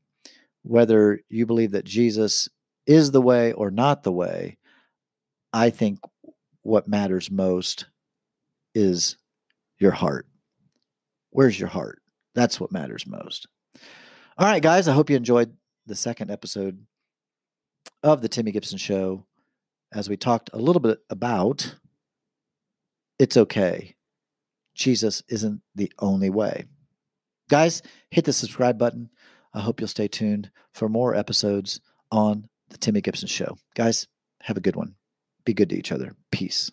[0.63, 2.49] whether you believe that Jesus
[2.87, 4.59] is the way or not the way,
[5.53, 6.01] I think
[6.63, 7.87] what matters most
[8.75, 9.17] is
[9.79, 10.27] your heart.
[11.31, 12.01] Where's your heart?
[12.35, 13.47] That's what matters most.
[14.39, 15.55] All right, guys, I hope you enjoyed
[15.87, 16.85] the second episode
[18.03, 19.25] of the Timmy Gibson Show
[19.93, 21.77] as we talked a little bit about
[23.19, 23.95] it's okay.
[24.75, 26.65] Jesus isn't the only way.
[27.49, 29.11] Guys, hit the subscribe button.
[29.55, 33.57] I hope you'll stay tuned for more episodes on The Timmy Gibson Show.
[33.75, 34.07] Guys,
[34.43, 34.97] have a good one.
[35.45, 36.15] Be good to each other.
[36.31, 36.71] Peace.